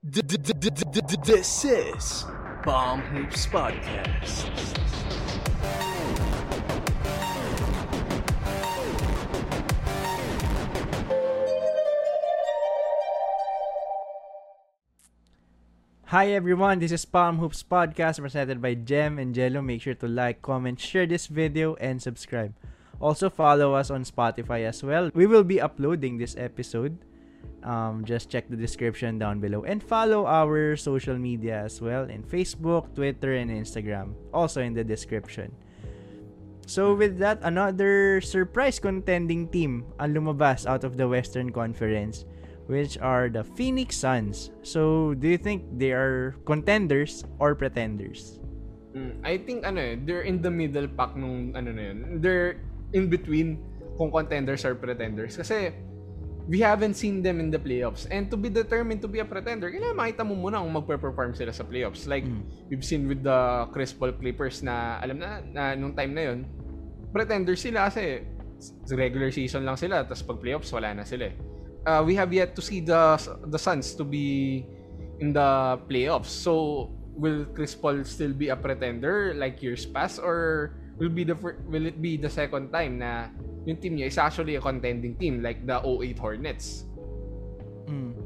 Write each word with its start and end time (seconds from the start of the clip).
This 0.00 1.64
is 1.64 2.24
Bomb 2.64 3.00
Hoops 3.00 3.46
Podcast. 3.50 4.46
Hi 16.04 16.30
everyone, 16.30 16.78
this 16.78 16.92
is 16.92 17.04
Palm 17.04 17.38
Hoops 17.38 17.64
Podcast 17.64 18.20
presented 18.20 18.62
by 18.62 18.74
Jem 18.74 19.18
and 19.18 19.34
Jello. 19.34 19.60
Make 19.60 19.82
sure 19.82 19.94
to 19.94 20.06
like, 20.06 20.42
comment, 20.42 20.78
share 20.78 21.06
this 21.06 21.26
video, 21.26 21.74
and 21.80 22.00
subscribe. 22.00 22.54
Also 23.00 23.28
follow 23.28 23.74
us 23.74 23.90
on 23.90 24.04
Spotify 24.04 24.62
as 24.62 24.80
well. 24.84 25.10
We 25.12 25.26
will 25.26 25.42
be 25.42 25.60
uploading 25.60 26.18
this 26.18 26.36
episode. 26.38 26.98
Um, 27.68 28.00
just 28.08 28.32
check 28.32 28.48
the 28.48 28.56
description 28.56 29.20
down 29.20 29.44
below 29.44 29.68
and 29.68 29.84
follow 29.84 30.24
our 30.24 30.72
social 30.72 31.20
media 31.20 31.68
as 31.68 31.84
well 31.84 32.08
in 32.08 32.24
Facebook, 32.24 32.96
Twitter, 32.96 33.36
and 33.36 33.52
Instagram. 33.52 34.16
Also 34.32 34.64
in 34.64 34.72
the 34.72 34.84
description. 34.84 35.52
So 36.64 36.96
with 36.96 37.20
that, 37.20 37.44
another 37.44 38.24
surprise 38.24 38.80
contending 38.80 39.52
team 39.52 39.84
ang 40.00 40.16
lumabas 40.16 40.64
out 40.64 40.80
of 40.80 40.96
the 40.96 41.04
Western 41.04 41.52
Conference 41.52 42.24
which 42.68 43.00
are 43.00 43.32
the 43.32 43.42
Phoenix 43.42 43.96
Suns. 43.96 44.52
So, 44.62 45.16
do 45.16 45.26
you 45.26 45.40
think 45.40 45.64
they 45.80 45.90
are 45.96 46.36
contenders 46.44 47.24
or 47.40 47.56
pretenders? 47.56 48.38
Mm, 48.92 49.24
I 49.24 49.40
think 49.40 49.64
ano 49.64 49.80
eh, 49.80 49.96
they're 49.96 50.28
in 50.28 50.44
the 50.44 50.52
middle 50.52 50.86
pack 50.86 51.16
nung 51.16 51.56
ano 51.56 51.72
na 51.72 51.82
yun. 51.92 52.20
They're 52.20 52.60
in 52.92 53.08
between 53.08 53.64
kung 53.96 54.12
contenders 54.12 54.68
or 54.68 54.76
pretenders. 54.76 55.40
Kasi 55.40 55.72
we 56.48 56.64
haven't 56.64 56.96
seen 56.96 57.20
them 57.20 57.38
in 57.38 57.52
the 57.52 57.60
playoffs. 57.60 58.08
And 58.10 58.32
to 58.32 58.36
be 58.40 58.48
determined 58.48 59.04
to 59.04 59.08
be 59.08 59.20
a 59.20 59.28
pretender, 59.28 59.68
kailangan 59.68 59.96
makita 60.00 60.22
mo 60.24 60.34
muna 60.34 60.64
kung 60.64 60.72
magpe-perform 60.72 61.36
sila 61.36 61.52
sa 61.52 61.62
playoffs. 61.62 62.08
Like, 62.08 62.24
mm. 62.24 62.40
we've 62.72 62.84
seen 62.84 63.04
with 63.04 63.20
the 63.20 63.68
Chris 63.70 63.92
Paul 63.92 64.16
Clippers 64.16 64.64
na, 64.64 64.96
alam 65.04 65.20
na, 65.20 65.44
na 65.44 65.62
nung 65.76 65.92
time 65.92 66.16
na 66.16 66.32
yun, 66.32 66.48
pretenders 67.12 67.60
sila 67.60 67.92
kasi 67.92 68.24
regular 68.90 69.28
season 69.28 69.68
lang 69.68 69.76
sila, 69.76 70.02
tapos 70.08 70.24
pag 70.24 70.40
playoffs, 70.40 70.72
wala 70.72 70.96
na 70.96 71.04
sila 71.04 71.30
eh 71.30 71.36
uh, 71.88 72.02
we 72.04 72.12
have 72.14 72.32
yet 72.32 72.52
to 72.52 72.62
see 72.62 72.84
the 72.84 73.16
the 73.48 73.58
Suns 73.58 73.96
to 73.96 74.04
be 74.04 74.68
in 75.20 75.32
the 75.32 75.80
playoffs. 75.88 76.28
So 76.28 76.92
will 77.16 77.48
Chris 77.56 77.74
Paul 77.74 78.04
still 78.04 78.36
be 78.36 78.52
a 78.52 78.56
pretender 78.56 79.32
like 79.34 79.64
years 79.64 79.88
past 79.88 80.20
or 80.20 80.76
will 81.00 81.12
be 81.12 81.24
the 81.24 81.34
will 81.68 81.88
it 81.88 82.00
be 82.00 82.20
the 82.20 82.30
second 82.30 82.70
time 82.70 83.00
na 83.00 83.32
yung 83.68 83.76
team 83.76 84.00
niya 84.00 84.08
is 84.08 84.16
actually 84.16 84.56
a 84.56 84.62
contending 84.64 85.12
team 85.20 85.44
like 85.44 85.60
the 85.68 85.76
08 85.76 86.16
Hornets? 86.16 86.88
Mm. 87.84 88.16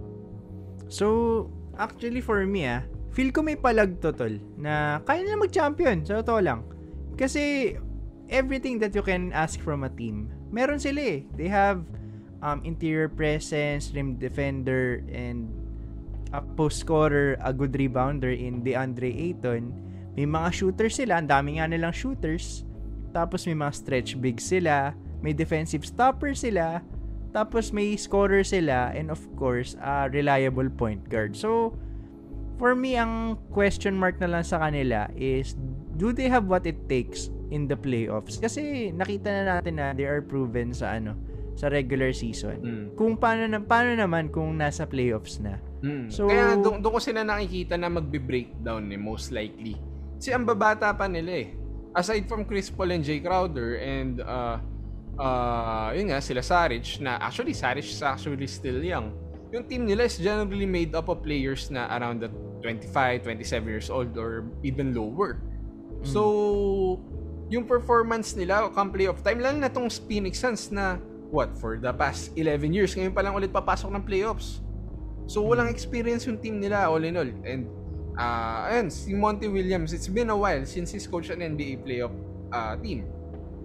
So 0.87 1.51
actually 1.75 2.23
for 2.23 2.47
me 2.47 2.71
ah, 2.71 2.87
feel 3.11 3.35
ko 3.35 3.43
may 3.43 3.59
palagtotol 3.59 4.39
na 4.55 5.03
kaya 5.03 5.27
na 5.27 5.35
mag-champion 5.35 6.07
sa 6.07 6.23
totoo 6.23 6.41
lang. 6.41 6.61
Kasi 7.19 7.75
everything 8.31 8.79
that 8.79 8.95
you 8.95 9.03
can 9.03 9.35
ask 9.35 9.59
from 9.59 9.83
a 9.83 9.91
team, 9.91 10.31
meron 10.55 10.79
sila 10.79 11.03
eh. 11.03 11.21
They 11.35 11.51
have 11.51 11.83
um, 12.41 12.63
interior 12.65 13.11
presence, 13.11 13.93
rim 13.93 14.17
defender, 14.17 15.05
and 15.13 15.51
a 16.33 16.41
post 16.41 16.81
scorer, 16.81 17.37
a 17.45 17.53
good 17.53 17.77
rebounder 17.77 18.33
in 18.33 18.65
DeAndre 18.65 19.13
Ayton. 19.13 19.75
May 20.17 20.25
mga 20.25 20.49
shooters 20.53 20.97
sila, 20.97 21.21
ang 21.21 21.29
dami 21.29 21.61
nga 21.61 21.69
nilang 21.69 21.93
shooters. 21.93 22.65
Tapos 23.13 23.45
may 23.45 23.57
mga 23.57 23.73
stretch 23.77 24.11
big 24.17 24.41
sila, 24.41 24.97
may 25.23 25.33
defensive 25.33 25.87
stopper 25.87 26.35
sila, 26.35 26.83
tapos 27.33 27.73
may 27.73 27.97
scorer 27.97 28.45
sila, 28.45 28.93
and 28.93 29.09
of 29.09 29.23
course, 29.41 29.79
a 29.81 30.11
reliable 30.13 30.69
point 30.69 31.01
guard. 31.09 31.33
So, 31.33 31.73
for 32.61 32.77
me, 32.77 33.01
ang 33.01 33.41
question 33.51 33.97
mark 33.97 34.21
na 34.21 34.29
lang 34.29 34.45
sa 34.45 34.61
kanila 34.61 35.09
is, 35.17 35.57
do 35.97 36.13
they 36.13 36.29
have 36.29 36.47
what 36.47 36.69
it 36.69 36.77
takes 36.91 37.33
in 37.49 37.67
the 37.67 37.79
playoffs? 37.79 38.37
Kasi 38.37 38.93
nakita 38.93 39.33
na 39.33 39.43
natin 39.59 39.81
na 39.81 39.97
they 39.97 40.05
are 40.05 40.21
proven 40.21 40.77
sa 40.77 41.01
ano, 41.01 41.17
sa 41.57 41.69
regular 41.69 42.13
season. 42.17 42.59
Mm. 42.65 42.87
Kung 42.97 43.17
paano 43.17 43.45
na 43.49 43.61
paano 43.61 43.93
naman 43.97 44.33
kung 44.33 44.57
nasa 44.57 44.89
playoffs 44.89 45.37
na. 45.41 45.61
Mm. 45.85 46.09
So 46.09 46.29
kaya 46.29 46.57
doon 46.57 46.81
do 46.81 46.89
ko 46.89 46.99
sila 47.01 47.25
nakikita 47.25 47.77
na 47.77 47.93
magbe-breakdown 47.93 48.89
eh 48.89 49.01
most 49.01 49.35
likely. 49.35 49.77
Si 50.17 50.33
ang 50.33 50.49
babata 50.49 50.93
pa 50.97 51.05
nila 51.11 51.45
eh. 51.45 51.49
Aside 51.93 52.25
from 52.25 52.49
Chris 52.49 52.73
Paul 52.73 52.97
and 52.97 53.05
Jay 53.05 53.21
Crowder 53.21 53.77
and 53.77 54.25
uh 54.25 54.65
uh 55.19 55.93
yun 55.93 56.13
nga 56.13 56.21
sila 56.21 56.41
Saric 56.41 57.01
na 57.01 57.21
actually 57.21 57.53
Saric 57.53 57.87
is 57.89 58.03
actually 58.03 58.49
still 58.49 58.81
young. 58.81 59.13
Yung 59.53 59.69
team 59.69 59.85
nila 59.85 60.09
is 60.09 60.17
generally 60.17 60.65
made 60.65 60.97
up 60.97 61.13
of 61.13 61.21
players 61.21 61.69
na 61.69 61.85
around 61.93 62.25
the 62.25 62.31
25, 62.65 63.27
27 63.27 63.69
years 63.69 63.89
old 63.93 64.17
or 64.17 64.49
even 64.65 64.97
lower. 64.97 65.43
Mm. 66.01 66.07
So 66.09 66.23
yung 67.53 67.69
performance 67.69 68.33
nila 68.33 68.73
come 68.73 68.89
playoff 68.89 69.21
time 69.21 69.45
lang 69.45 69.61
na 69.61 69.69
tong 69.69 69.93
Phoenix 70.09 70.41
Suns 70.41 70.73
na 70.73 70.97
what, 71.33 71.57
for 71.57 71.81
the 71.81 71.91
past 71.97 72.31
11 72.37 72.77
years. 72.77 72.93
Ngayon 72.93 73.17
pa 73.17 73.25
lang 73.25 73.33
ulit 73.33 73.49
papasok 73.49 73.89
ng 73.89 74.05
playoffs. 74.05 74.61
So, 75.25 75.41
walang 75.41 75.73
experience 75.73 76.29
yung 76.29 76.37
team 76.39 76.61
nila 76.61 76.93
all 76.93 77.01
in 77.01 77.17
all. 77.17 77.33
And, 77.49 77.65
uh, 78.21 78.69
ayun, 78.69 78.93
si 78.93 79.17
Monty 79.17 79.49
Williams, 79.49 79.97
it's 79.97 80.13
been 80.13 80.29
a 80.29 80.37
while 80.37 80.61
since 80.69 80.93
he's 80.93 81.09
coached 81.09 81.33
an 81.33 81.41
NBA 81.41 81.89
playoff 81.89 82.13
uh, 82.53 82.77
team. 82.77 83.09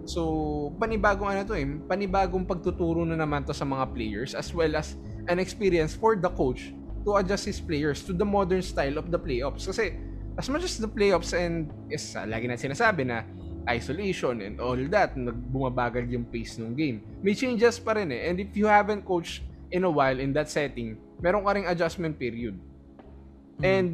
So, 0.08 0.72
panibagong 0.80 1.28
ano 1.28 1.44
to 1.44 1.52
eh, 1.52 1.68
panibagong 1.84 2.48
pagtuturo 2.48 3.04
na 3.04 3.12
naman 3.12 3.44
to 3.44 3.52
sa 3.52 3.68
mga 3.68 3.92
players 3.92 4.32
as 4.32 4.48
well 4.56 4.72
as 4.72 4.96
an 5.28 5.36
experience 5.36 5.92
for 5.92 6.16
the 6.16 6.32
coach 6.32 6.72
to 7.04 7.20
adjust 7.20 7.44
his 7.44 7.60
players 7.60 8.00
to 8.08 8.16
the 8.16 8.24
modern 8.24 8.64
style 8.64 8.96
of 8.96 9.12
the 9.12 9.20
playoffs. 9.20 9.68
Kasi, 9.68 10.00
as 10.40 10.48
much 10.48 10.64
as 10.64 10.80
the 10.80 10.88
playoffs 10.88 11.36
and 11.36 11.68
is 11.92 12.16
uh, 12.16 12.24
lagi 12.24 12.48
na 12.48 12.56
sinasabi 12.56 13.04
na 13.04 13.28
isolation 13.68 14.40
and 14.40 14.64
all 14.64 14.80
that, 14.88 15.12
nagbumabagal 15.12 16.08
yung 16.08 16.24
pace 16.24 16.56
ng 16.56 16.72
game. 16.72 17.04
May 17.20 17.36
changes 17.36 17.76
pa 17.76 17.92
rin 17.92 18.08
eh. 18.08 18.32
And 18.32 18.40
if 18.40 18.56
you 18.56 18.64
haven't 18.64 19.04
coached 19.04 19.44
in 19.68 19.84
a 19.84 19.92
while 19.92 20.16
in 20.16 20.32
that 20.32 20.48
setting, 20.48 20.96
meron 21.20 21.44
ka 21.44 21.52
ring 21.52 21.68
adjustment 21.68 22.16
period. 22.16 22.56
Mm. 23.60 23.62
And 23.62 23.88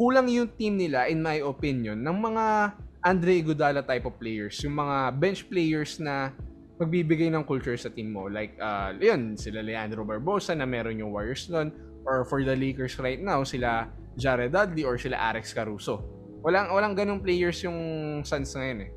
kulang 0.00 0.32
yung 0.32 0.48
team 0.56 0.80
nila, 0.80 1.12
in 1.12 1.20
my 1.20 1.44
opinion, 1.44 2.00
ng 2.00 2.16
mga 2.24 2.72
Andre 3.04 3.42
Iguodala 3.42 3.86
type 3.86 4.06
of 4.06 4.18
players. 4.18 4.58
Yung 4.62 4.74
mga 4.74 5.14
bench 5.18 5.46
players 5.46 6.02
na 6.02 6.34
magbibigay 6.78 7.30
ng 7.30 7.42
culture 7.42 7.74
sa 7.74 7.90
team 7.90 8.14
mo. 8.14 8.30
Like, 8.30 8.54
uh, 8.58 8.94
yun, 8.98 9.34
sila 9.34 9.62
Leandro 9.62 10.06
Barbosa 10.06 10.54
na 10.54 10.66
meron 10.66 10.98
yung 10.98 11.10
Warriors 11.10 11.50
nun. 11.50 11.74
Or 12.06 12.24
for 12.24 12.40
the 12.40 12.54
Lakers 12.54 12.96
right 12.98 13.20
now, 13.20 13.42
sila 13.44 13.90
Jared 14.16 14.54
Dudley 14.54 14.86
or 14.86 14.96
sila 14.96 15.18
Alex 15.18 15.52
Caruso. 15.52 16.02
Walang, 16.42 16.70
walang 16.70 16.94
ganong 16.94 17.20
players 17.20 17.60
yung 17.66 17.78
Suns 18.22 18.54
ngayon 18.54 18.88
eh. 18.88 18.90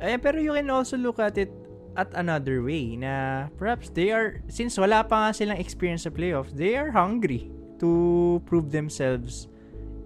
Eh, 0.00 0.18
pero 0.18 0.38
you 0.38 0.54
can 0.54 0.70
also 0.70 0.96
look 0.96 1.18
at 1.18 1.38
it 1.38 1.50
at 1.94 2.10
another 2.18 2.62
way 2.62 2.98
na 2.98 3.46
perhaps 3.58 3.90
they 3.94 4.10
are, 4.10 4.42
since 4.50 4.74
wala 4.78 5.06
pa 5.06 5.28
nga 5.28 5.30
silang 5.34 5.58
experience 5.58 6.06
sa 6.06 6.10
playoffs, 6.10 6.50
they 6.54 6.74
are 6.74 6.90
hungry 6.90 7.50
to 7.78 8.42
prove 8.46 8.70
themselves 8.74 9.46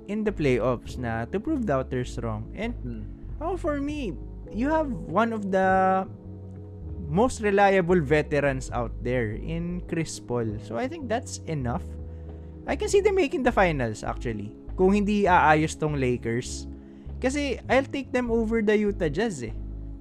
in 0.08 0.24
the 0.24 0.32
playoffs 0.32 0.96
na 0.96 1.24
to 1.28 1.40
prove 1.40 1.64
doubters 1.64 2.16
wrong. 2.20 2.48
And 2.56 2.72
hmm. 2.80 3.17
Oh, 3.40 3.56
for 3.56 3.80
me, 3.80 4.14
you 4.52 4.68
have 4.70 4.90
one 4.90 5.32
of 5.32 5.50
the 5.50 6.06
most 7.08 7.40
reliable 7.40 8.00
veterans 8.00 8.70
out 8.70 8.92
there 9.02 9.32
in 9.40 9.80
Chris 9.88 10.20
Paul. 10.20 10.60
So 10.62 10.76
I 10.76 10.86
think 10.86 11.08
that's 11.08 11.40
enough. 11.48 11.82
I 12.68 12.76
can 12.76 12.88
see 12.88 13.00
them 13.00 13.16
making 13.16 13.42
the 13.42 13.52
finals 13.52 14.04
actually. 14.04 14.52
Kung 14.76 14.92
hindi 14.92 15.24
aayos 15.24 15.74
tong 15.74 15.96
Lakers. 15.96 16.68
Kasi 17.18 17.58
I'll 17.66 17.88
take 17.88 18.12
them 18.12 18.30
over 18.30 18.62
the 18.62 18.76
Utah 18.76 19.10
Jazz 19.10 19.42
eh. 19.42 19.56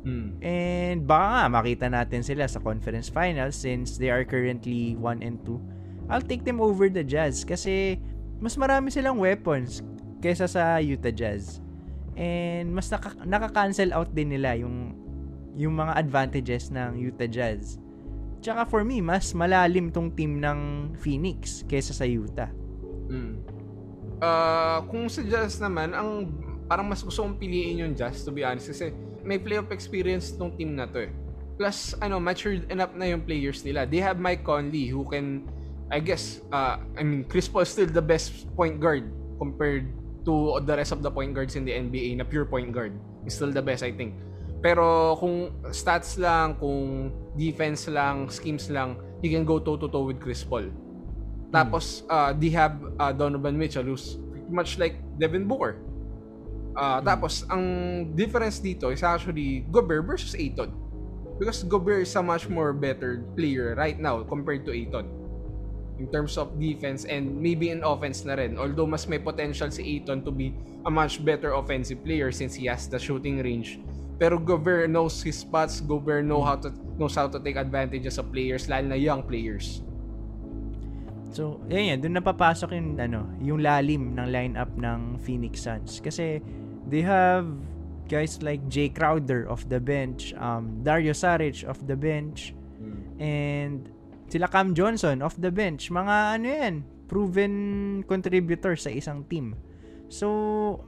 Mm. 0.05 0.29
And 0.43 0.97
baka 1.07 1.25
nga 1.33 1.43
makita 1.49 1.87
natin 1.89 2.21
sila 2.21 2.45
sa 2.45 2.61
conference 2.61 3.09
finals 3.09 3.57
since 3.57 3.97
they 3.97 4.11
are 4.11 4.27
currently 4.27 4.93
1 4.99 5.25
and 5.25 5.41
2. 5.47 6.11
I'll 6.11 6.23
take 6.23 6.45
them 6.45 6.61
over 6.61 6.87
the 6.87 7.03
Jazz 7.03 7.41
kasi 7.41 7.97
mas 8.37 8.55
marami 8.55 8.93
silang 8.93 9.17
weapons 9.17 9.81
kaysa 10.21 10.45
sa 10.45 10.77
Utah 10.77 11.11
Jazz. 11.11 11.59
And 12.17 12.73
mas 12.73 12.89
naka- 12.89 13.21
naka-cancel 13.21 13.93
out 13.93 14.09
din 14.09 14.33
nila 14.33 14.57
yung 14.57 14.97
yung 15.57 15.73
mga 15.73 15.97
advantages 15.97 16.73
ng 16.73 16.97
Utah 16.97 17.29
Jazz. 17.29 17.77
Tsaka 18.41 18.65
for 18.69 18.85
me, 18.85 19.01
mas 19.01 19.33
malalim 19.33 19.89
tong 19.89 20.13
team 20.13 20.37
ng 20.37 20.93
Phoenix 21.01 21.65
kaysa 21.65 21.93
sa 21.93 22.05
Utah. 22.05 22.49
Mm. 23.09 23.41
Uh, 24.17 24.79
kung 24.89 25.05
sa 25.09 25.21
Jazz 25.25 25.57
naman, 25.61 25.93
ang 25.93 26.29
parang 26.69 26.85
mas 26.85 27.01
gusto 27.01 27.25
kong 27.25 27.37
piliin 27.41 27.85
yung 27.85 27.93
Jazz 27.97 28.21
to 28.25 28.29
be 28.29 28.45
honest 28.45 28.69
kasi 28.69 28.93
may 29.25 29.41
playoff 29.41 29.73
experience 29.73 30.33
tong 30.33 30.53
team 30.53 30.77
na 30.77 30.85
to 30.85 31.09
eh. 31.09 31.11
Plus, 31.57 31.97
ano, 32.05 32.21
matured 32.21 32.69
enough 32.69 32.93
na 32.93 33.09
yung 33.09 33.25
players 33.25 33.65
nila. 33.65 33.89
They 33.89 33.97
have 33.97 34.21
Mike 34.21 34.45
Conley 34.45 34.85
who 34.93 35.09
can, 35.09 35.49
I 35.89 35.97
guess, 35.97 36.45
uh, 36.53 36.77
I 36.93 37.01
mean, 37.01 37.25
Chris 37.25 37.49
Paul 37.49 37.65
still 37.65 37.89
the 37.89 38.03
best 38.03 38.45
point 38.53 38.77
guard 38.77 39.09
compared 39.41 39.89
to 40.27 40.59
the 40.67 40.75
rest 40.75 40.91
of 40.91 40.99
the 40.99 41.09
point 41.09 41.31
guards 41.31 41.55
in 41.55 41.63
the 41.63 41.71
NBA 41.71 42.19
na 42.19 42.27
pure 42.27 42.43
point 42.43 42.75
guard. 42.75 42.91
He's 43.23 43.39
still 43.39 43.49
the 43.49 43.63
best, 43.63 43.81
I 43.81 43.95
think. 43.95 44.19
Pero 44.59 45.15
kung 45.15 45.55
stats 45.71 46.19
lang, 46.19 46.59
kung 46.59 47.09
defense 47.39 47.87
lang, 47.87 48.27
schemes 48.27 48.67
lang, 48.67 48.99
he 49.23 49.31
can 49.31 49.47
go 49.47 49.63
toe-to-toe 49.63 50.11
with 50.11 50.19
Chris 50.19 50.43
Paul. 50.43 50.67
Tapos, 51.47 52.03
uh, 52.11 52.35
they 52.35 52.51
have 52.51 52.75
uh, 52.99 53.15
Donovan 53.15 53.55
Mitchell 53.55 53.87
who's 53.87 54.19
much 54.51 54.75
like 54.75 54.99
Devin 55.15 55.47
Booker. 55.47 55.79
Uh, 56.75 56.99
Tapos, 57.01 57.47
ang 57.47 57.63
difference 58.13 58.59
dito 58.59 58.91
is 58.91 59.01
actually 59.01 59.63
Gobert 59.71 60.03
versus 60.05 60.35
Aiton. 60.35 60.69
Because 61.37 61.61
Gobert 61.63 62.03
is 62.03 62.13
a 62.17 62.21
much 62.21 62.49
more 62.49 62.73
better 62.73 63.23
player 63.37 63.77
right 63.77 63.97
now 63.97 64.25
compared 64.25 64.65
to 64.65 64.73
Aiton. 64.73 65.05
In 65.97 66.05
terms 66.13 66.37
of 66.37 66.61
defense 66.61 67.09
and 67.09 67.41
maybe 67.41 67.73
in 67.73 67.81
offense 67.81 68.21
na 68.21 68.37
rin. 68.37 68.53
Although 68.53 68.85
mas 68.85 69.09
may 69.09 69.17
potential 69.17 69.73
si 69.73 69.81
Aiton 69.97 70.21
to 70.21 70.29
be 70.29 70.53
a 70.85 70.91
much 70.93 71.25
better 71.25 71.57
offensive 71.57 72.05
player 72.05 72.29
since 72.29 72.53
he 72.53 72.69
has 72.69 72.85
the 72.85 73.01
shooting 73.01 73.41
range. 73.41 73.81
Pero 74.21 74.37
Gobert 74.37 74.89
knows 74.89 75.21
his 75.25 75.41
spots. 75.41 75.81
Gobert 75.81 76.25
know 76.25 76.41
how 76.41 76.57
to, 76.57 76.69
knows 76.97 77.17
how 77.17 77.25
to 77.29 77.41
take 77.41 77.57
advantages 77.57 78.17
of 78.17 78.29
players, 78.29 78.69
lalo 78.69 78.93
na 78.93 78.97
young 78.97 79.25
players. 79.25 79.81
So, 81.33 81.61
yun 81.69 81.93
yan, 81.93 81.97
doon 82.01 82.17
napapasok 82.17 82.73
yung, 82.73 82.97
ano, 82.97 83.29
yung 83.41 83.61
lalim 83.61 84.17
ng 84.17 84.27
lineup 84.29 84.73
ng 84.73 85.21
Phoenix 85.21 85.61
Suns. 85.65 86.01
Kasi, 86.01 86.41
they 86.89 87.05
have 87.05 87.45
guys 88.09 88.41
like 88.41 88.63
Jay 88.71 88.89
Crowder 88.89 89.45
of 89.45 89.67
the 89.69 89.77
bench, 89.77 90.33
um, 90.39 90.81
Dario 90.81 91.13
Saric 91.13 91.61
of 91.67 91.77
the 91.85 91.93
bench, 91.93 92.55
and 93.19 93.91
sila 94.27 94.47
Cam 94.51 94.75
Johnson 94.75 95.23
of 95.23 95.35
the 95.39 95.49
bench. 95.49 95.89
Mga 95.89 96.15
ano 96.39 96.45
yan, 96.47 96.75
proven 97.07 97.53
contributor 98.05 98.75
sa 98.75 98.91
isang 98.91 99.23
team. 99.31 99.55
So, 100.07 100.83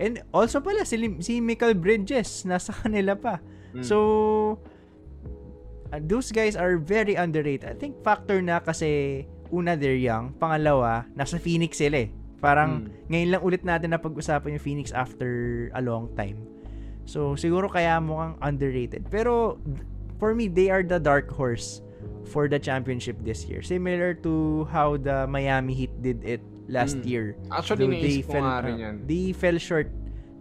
and 0.00 0.20
also 0.32 0.60
pala, 0.60 0.84
si, 0.84 0.96
si 1.20 1.40
Michael 1.40 1.76
Bridges, 1.76 2.44
nasa 2.48 2.72
kanila 2.84 3.16
pa. 3.16 3.40
Mm. 3.76 3.84
So, 3.84 3.96
uh, 5.92 6.00
those 6.00 6.32
guys 6.32 6.56
are 6.56 6.80
very 6.80 7.14
underrated. 7.14 7.68
I 7.68 7.76
think 7.76 8.00
factor 8.00 8.40
na 8.40 8.60
kasi 8.60 9.24
una 9.50 9.74
they're 9.76 9.98
young, 9.98 10.32
pangalawa 10.38 11.04
nasa 11.18 11.36
Phoenix 11.36 11.78
sila 11.78 12.06
eh. 12.06 12.10
Parang 12.40 12.88
Mm. 12.88 13.12
ngayon 13.12 13.28
lang 13.36 13.42
ulit 13.44 13.62
natin 13.66 13.92
na 13.92 14.00
pag-usapan 14.00 14.56
yung 14.56 14.64
Phoenix 14.64 14.94
after 14.96 15.68
a 15.76 15.82
long 15.84 16.08
time. 16.16 16.40
So 17.04 17.34
siguro 17.36 17.68
kaya 17.68 18.00
mukhang 18.00 18.38
underrated. 18.40 19.10
Pero 19.12 19.58
for 20.16 20.32
me 20.32 20.48
they 20.48 20.70
are 20.72 20.80
the 20.86 20.96
dark 20.96 21.28
horse 21.28 21.82
for 22.30 22.46
the 22.46 22.62
championship 22.62 23.18
this 23.26 23.42
year. 23.50 23.60
Similar 23.60 24.14
to 24.22 24.64
how 24.70 24.94
the 24.94 25.26
Miami 25.26 25.74
Heat 25.74 25.94
did 25.98 26.22
it 26.22 26.40
last 26.70 27.02
Mm. 27.02 27.10
year. 27.10 27.26
Actually, 27.50 28.22
Though 28.22 28.30
ko 28.30 28.38
nga 28.38 28.62
rin 28.62 28.76
yan. 28.78 28.94
They 29.10 29.34
fell 29.34 29.58
short 29.58 29.90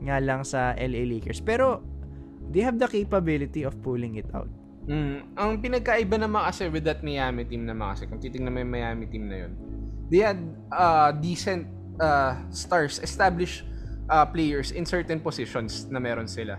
nga 0.06 0.22
lang 0.22 0.46
sa 0.46 0.78
LA 0.78 1.04
Lakers. 1.10 1.42
Pero 1.42 1.82
they 2.54 2.62
have 2.62 2.78
the 2.78 2.86
capability 2.86 3.66
of 3.66 3.74
pulling 3.82 4.22
it 4.22 4.30
out. 4.38 4.48
Mm, 4.90 5.38
ang 5.38 5.62
pinagkaiba 5.62 6.18
naman 6.18 6.46
kasi 6.50 6.66
with 6.70 6.86
that 6.86 7.02
Miami 7.06 7.46
team 7.46 7.66
naman 7.66 7.94
kasi 7.94 8.10
kung 8.10 8.18
titingnan 8.18 8.50
mo 8.54 8.58
yung 8.62 8.74
Miami 8.74 9.06
team 9.06 9.30
na 9.30 9.46
yun, 9.46 9.54
they 10.10 10.22
had 10.26 10.40
uh, 10.74 11.14
decent 11.14 11.70
uh, 12.02 12.34
stars, 12.50 12.98
established 13.06 13.66
uh, 14.10 14.26
players 14.26 14.74
in 14.74 14.86
certain 14.90 15.22
positions 15.22 15.86
na 15.94 16.02
meron 16.02 16.26
sila. 16.26 16.58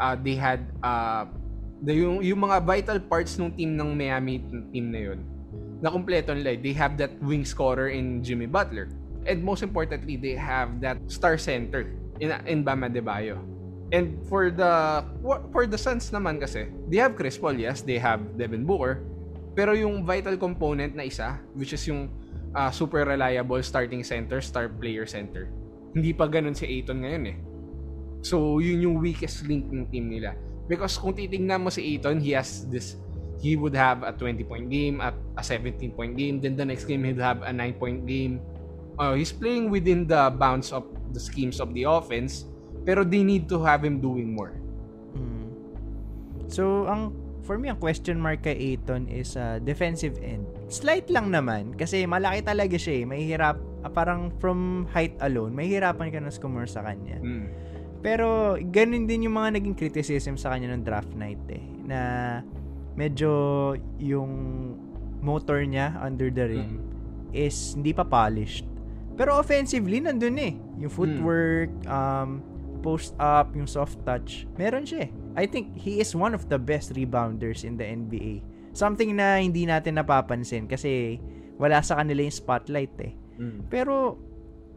Uh, 0.00 0.16
they 0.16 0.32
had 0.40 0.72
uh, 0.80 1.28
yung, 1.88 2.20
yung 2.20 2.40
mga 2.44 2.60
vital 2.60 2.98
parts 3.00 3.40
ng 3.40 3.52
team 3.56 3.72
ng 3.76 3.96
Miami 3.96 4.44
team 4.68 4.92
na 4.92 5.00
yun 5.00 5.20
na 5.80 5.88
kumpleto 5.88 6.36
nila. 6.36 6.60
They 6.60 6.76
have 6.76 7.00
that 7.00 7.16
wing 7.24 7.44
scorer 7.48 7.88
in 7.88 8.20
Jimmy 8.20 8.46
Butler. 8.46 8.92
And 9.24 9.44
most 9.44 9.64
importantly, 9.64 10.16
they 10.16 10.36
have 10.36 10.80
that 10.80 11.00
star 11.08 11.36
center 11.40 11.88
in, 12.20 12.32
in 12.44 12.64
Bam 12.64 12.84
Adebayo. 12.84 13.40
And 13.90 14.22
for 14.30 14.54
the 14.54 15.02
for 15.50 15.66
the 15.66 15.76
Suns 15.76 16.14
naman 16.14 16.38
kasi, 16.38 16.70
they 16.86 17.02
have 17.02 17.18
Chris 17.18 17.34
Paul, 17.34 17.58
yes, 17.58 17.82
they 17.82 17.98
have 17.98 18.22
Devin 18.38 18.62
Booker, 18.62 19.02
pero 19.58 19.74
yung 19.74 20.06
vital 20.06 20.38
component 20.38 20.94
na 20.94 21.10
isa, 21.10 21.42
which 21.58 21.74
is 21.74 21.82
yung 21.90 22.06
uh, 22.54 22.70
super 22.70 23.02
reliable 23.02 23.58
starting 23.66 24.06
center, 24.06 24.38
star 24.38 24.70
player 24.70 25.10
center, 25.10 25.50
hindi 25.90 26.14
pa 26.14 26.30
ganun 26.30 26.54
si 26.54 26.70
Aiton 26.70 27.02
ngayon 27.02 27.24
eh. 27.34 27.36
So, 28.22 28.62
yun 28.62 28.78
yung 28.78 28.96
weakest 29.02 29.48
link 29.50 29.66
ng 29.72 29.90
team 29.90 30.06
nila. 30.06 30.38
Because 30.70 30.94
kung 30.94 31.18
titingnan 31.18 31.66
mo 31.66 31.74
si 31.74 31.82
Aiton, 31.82 32.22
he 32.22 32.38
has 32.38 32.62
this 32.70 32.94
he 33.40 33.56
would 33.56 33.74
have 33.74 34.04
a 34.04 34.12
20-point 34.12 34.68
game, 34.68 35.00
at 35.00 35.16
a 35.34 35.42
17-point 35.42 36.14
game, 36.14 36.44
then 36.44 36.54
the 36.54 36.64
next 36.64 36.84
game 36.84 37.02
he'll 37.02 37.24
have 37.24 37.40
a 37.42 37.50
9-point 37.50 38.04
game. 38.04 38.38
Uh, 39.00 39.16
he's 39.16 39.32
playing 39.32 39.72
within 39.72 40.06
the 40.06 40.28
bounds 40.36 40.70
of 40.76 40.84
the 41.16 41.18
schemes 41.18 41.58
of 41.58 41.72
the 41.72 41.88
offense, 41.88 42.44
pero 42.84 43.02
they 43.02 43.24
need 43.24 43.48
to 43.48 43.56
have 43.64 43.80
him 43.80 43.96
doing 43.98 44.36
more. 44.36 44.52
Mm. 45.16 45.48
So, 46.52 46.84
ang 46.84 47.16
for 47.48 47.56
me, 47.56 47.72
ang 47.72 47.80
question 47.80 48.20
mark 48.20 48.44
kay 48.44 48.76
Aiton 48.76 49.08
is 49.08 49.34
uh, 49.40 49.56
defensive 49.64 50.20
end. 50.20 50.44
Slight 50.68 51.08
lang 51.08 51.32
naman, 51.32 51.74
kasi 51.74 52.04
malaki 52.04 52.44
talaga 52.44 52.76
siya 52.76 53.02
eh. 53.02 53.04
Mahihirap, 53.08 53.56
ah, 53.82 53.90
parang 53.90 54.28
from 54.36 54.84
height 54.92 55.16
alone, 55.24 55.56
mahihirapan 55.56 56.12
ka 56.12 56.20
na 56.20 56.28
score 56.28 56.68
sa 56.68 56.84
kanya. 56.84 57.16
Mm. 57.24 57.48
Pero, 58.00 58.56
ganun 58.72 59.04
din 59.04 59.28
yung 59.28 59.36
mga 59.36 59.60
naging 59.60 59.76
criticism 59.76 60.40
sa 60.40 60.56
kanya 60.56 60.72
ng 60.72 60.82
draft 60.84 61.12
night 61.16 61.40
eh. 61.52 61.64
Na 61.84 62.00
medyo 62.96 63.30
yung 64.00 64.32
motor 65.20 65.60
niya 65.64 65.96
under 66.00 66.32
the 66.32 66.48
rim 66.48 66.80
is 67.30 67.76
hindi 67.76 67.92
pa 67.92 68.02
polished. 68.02 68.66
Pero 69.14 69.36
offensively, 69.36 70.00
nandun 70.00 70.36
eh. 70.40 70.56
Yung 70.80 70.88
footwork, 70.88 71.68
um, 71.84 72.40
post 72.80 73.12
up, 73.20 73.52
yung 73.52 73.68
soft 73.68 74.00
touch, 74.08 74.48
meron 74.56 74.88
siya 74.88 75.06
eh. 75.06 75.10
I 75.36 75.44
think 75.44 75.76
he 75.76 76.00
is 76.00 76.16
one 76.16 76.32
of 76.32 76.48
the 76.48 76.58
best 76.58 76.96
rebounders 76.96 77.62
in 77.62 77.76
the 77.76 77.84
NBA. 77.84 78.42
Something 78.72 79.14
na 79.14 79.38
hindi 79.38 79.68
natin 79.68 80.00
napapansin 80.00 80.66
kasi 80.66 81.20
wala 81.60 81.84
sa 81.84 82.00
kanila 82.00 82.24
yung 82.24 82.34
spotlight 82.34 82.96
eh. 83.04 83.12
Mm. 83.36 83.68
Pero 83.68 84.16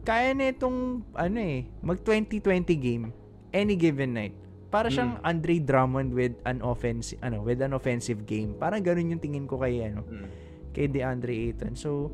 kaya 0.04 0.36
na 0.36 0.52
itong 0.52 1.02
ano 1.12 1.38
eh, 1.40 1.64
mag 1.80 1.98
2020 2.00 2.44
game 2.76 3.04
any 3.50 3.74
given 3.74 4.12
night. 4.12 4.36
Para 4.68 4.90
siyang 4.90 5.22
Andre 5.22 5.62
Drummond 5.62 6.10
with 6.10 6.34
an 6.42 6.58
offensive 6.60 7.22
ano, 7.22 7.40
with 7.40 7.62
an 7.62 7.72
offensive 7.72 8.26
game. 8.26 8.54
Parang 8.54 8.82
ganun 8.82 9.14
yung 9.14 9.22
tingin 9.22 9.46
ko 9.46 9.56
kay 9.56 9.80
ano, 9.80 10.02
Mm. 10.02 10.26
kay 10.74 10.90
DeAndre 10.90 11.30
Ayton. 11.30 11.72
So 11.72 12.10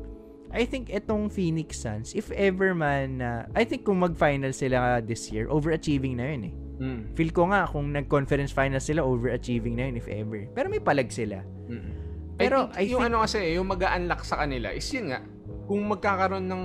I 0.51 0.63
think 0.63 0.87
itong 0.87 1.31
Phoenix 1.31 1.79
Suns, 1.79 2.13
if 2.13 2.29
ever 2.29 2.75
man, 2.75 3.17
uh, 3.17 3.47
I 3.51 3.63
think 3.63 3.81
kung 3.81 3.97
mag-final 3.97 4.51
sila 4.51 4.99
this 4.99 5.31
year, 5.31 5.47
overachieving 5.47 6.19
na 6.19 6.25
yun 6.29 6.43
eh. 6.43 6.53
Mm. 6.77 7.01
Feel 7.15 7.31
ko 7.31 7.49
nga 7.49 7.65
kung 7.65 7.89
nag-conference 7.89 8.51
final 8.51 8.77
sila, 8.77 9.01
overachieving 9.01 9.79
na 9.79 9.89
yun 9.89 9.95
if 9.95 10.05
ever. 10.05 10.45
Pero 10.51 10.67
may 10.67 10.83
palag 10.83 11.09
sila. 11.09 11.41
Mm. 11.65 11.91
Pero 12.35 12.67
I 12.67 12.69
think, 12.69 12.77
I 12.77 12.83
yung 12.83 13.01
think- 13.01 13.09
ano 13.09 13.17
kasi, 13.23 13.37
yung 13.57 13.65
mag 13.65 13.81
unlock 13.81 14.21
sa 14.21 14.37
kanila 14.37 14.69
is 14.69 14.85
yun 14.91 15.09
nga, 15.09 15.23
kung 15.65 15.81
magkakaroon 15.87 16.45
ng 16.45 16.63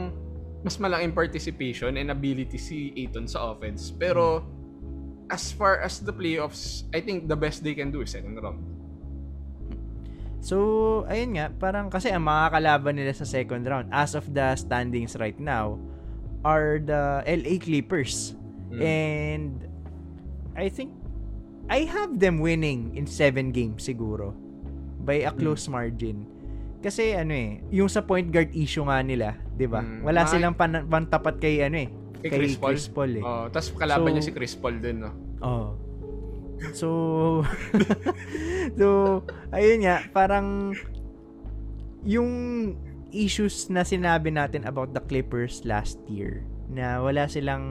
mas 0.66 0.82
malaking 0.82 1.14
participation 1.14 1.94
and 1.94 2.10
ability 2.10 2.58
si 2.58 2.90
Aiton 2.99 3.30
sa 3.30 3.54
offense. 3.54 3.94
Pero, 3.94 4.42
as 5.30 5.54
far 5.54 5.78
as 5.78 6.02
the 6.02 6.11
playoffs, 6.11 6.90
I 6.90 6.99
think 6.99 7.30
the 7.30 7.38
best 7.38 7.62
they 7.62 7.78
can 7.78 7.94
do 7.94 8.02
is 8.02 8.11
second 8.11 8.35
round. 8.42 8.66
So, 10.42 11.06
ayun 11.06 11.38
nga, 11.38 11.54
parang 11.54 11.87
kasi 11.87 12.11
ang 12.11 12.26
mga 12.26 12.58
kalaban 12.58 12.99
nila 12.99 13.14
sa 13.14 13.23
second 13.23 13.62
round 13.62 13.94
as 13.94 14.18
of 14.18 14.26
the 14.35 14.58
standings 14.58 15.14
right 15.14 15.38
now 15.38 15.78
are 16.42 16.82
the 16.82 17.23
LA 17.23 17.62
Clippers. 17.62 18.35
Mm. 18.75 18.82
And 18.82 19.54
I 20.58 20.66
think 20.66 20.90
I 21.70 21.87
have 21.87 22.18
them 22.18 22.42
winning 22.42 22.94
in 22.99 23.06
7 23.06 23.54
games 23.54 23.87
siguro 23.87 24.35
by 25.02 25.23
a 25.23 25.30
close 25.30 25.70
margin. 25.70 26.26
Kasi 26.87 27.19
ano 27.19 27.35
eh, 27.35 27.66
yung 27.75 27.90
sa 27.90 27.99
point 27.99 28.31
guard 28.31 28.55
issue 28.55 28.87
nga 28.87 29.02
nila, 29.02 29.35
'di 29.59 29.66
ba? 29.66 29.83
Mm. 29.83 30.07
Wala 30.07 30.23
Mga- 30.23 30.31
silang 30.31 30.55
pan- 30.55 30.87
pantapat 30.87 31.43
kay 31.43 31.66
ano 31.66 31.83
eh, 31.83 31.90
Kay 32.23 32.55
Chris 32.55 32.87
Paul? 32.87 33.11
eh. 33.12 33.23
Oh, 33.26 33.50
tapos 33.50 33.75
kalaban 33.75 34.07
So- 34.07 34.14
niya 34.14 34.25
si 34.25 34.33
Chris 34.33 34.55
Paul 34.55 34.78
din, 34.78 35.02
no? 35.02 35.11
Oh. 35.43 35.75
So, 36.73 36.88
so, 38.81 38.87
ayun 39.50 39.85
nga, 39.85 40.07
parang 40.09 40.73
yung 42.00 42.31
issues 43.11 43.66
na 43.69 43.83
sinabi 43.83 44.31
natin 44.31 44.64
about 44.64 44.95
the 44.95 45.02
Clippers 45.02 45.66
last 45.66 45.99
year 46.07 46.47
na 46.66 47.02
wala 47.02 47.26
silang 47.26 47.64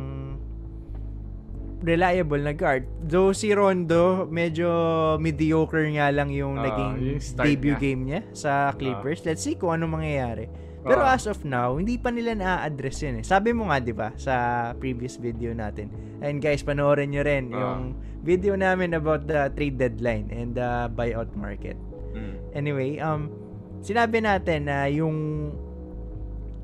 reliable 1.86 2.42
na 2.42 2.52
guard. 2.52 2.90
Though 3.00 3.30
si 3.30 3.54
Rondo, 3.54 4.26
medyo 4.26 4.68
mediocre 5.16 5.86
nga 5.94 6.10
lang 6.10 6.34
yung 6.34 6.58
Ah, 6.58 6.66
naging 6.66 6.92
yung 6.98 7.22
debut 7.40 7.78
niya. 7.78 7.80
game 7.80 8.02
niya 8.04 8.22
sa 8.34 8.74
Clippers. 8.74 9.22
Let's 9.22 9.46
see 9.46 9.54
kung 9.54 9.78
ano 9.78 9.86
mangyayari. 9.86 10.50
Pero 10.82 11.02
Ah. 11.02 11.14
as 11.14 11.26
of 11.26 11.42
now, 11.42 11.78
hindi 11.78 11.98
pa 11.98 12.10
nila 12.10 12.34
na-address 12.34 13.02
yun 13.02 13.22
eh. 13.22 13.26
Sabi 13.26 13.54
mo 13.54 13.70
nga, 13.70 13.78
di 13.78 13.90
ba, 13.90 14.14
sa 14.18 14.34
previous 14.76 15.18
video 15.18 15.50
natin. 15.50 15.90
And 16.22 16.38
guys, 16.38 16.62
panoorin 16.62 17.10
nyo 17.10 17.22
rin 17.22 17.50
Ah. 17.50 17.58
yung 17.58 17.82
video 18.22 18.54
namin 18.54 18.94
about 18.94 19.26
the 19.26 19.50
trade 19.54 19.78
deadline 19.78 20.30
and 20.30 20.54
the 20.54 20.90
buyout 20.92 21.34
market. 21.34 21.78
Mm. 22.14 22.38
Anyway, 22.54 22.92
um, 22.98 23.30
sinabi 23.82 24.22
natin 24.22 24.66
na 24.66 24.86
yung 24.86 25.50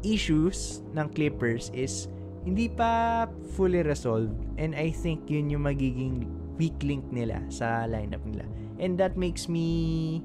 issues 0.01 0.81
ng 0.93 1.05
Clippers 1.13 1.69
is 1.73 2.09
hindi 2.41 2.67
pa 2.67 3.25
fully 3.53 3.85
resolved 3.85 4.33
and 4.57 4.73
I 4.73 4.89
think 4.89 5.29
yun 5.29 5.53
yung 5.53 5.65
magiging 5.65 6.25
weak 6.57 6.77
link 6.81 7.05
nila 7.09 7.41
sa 7.49 7.85
lineup 7.85 8.21
nila. 8.25 8.45
And 8.81 8.97
that 8.97 9.13
makes 9.13 9.45
me 9.45 10.21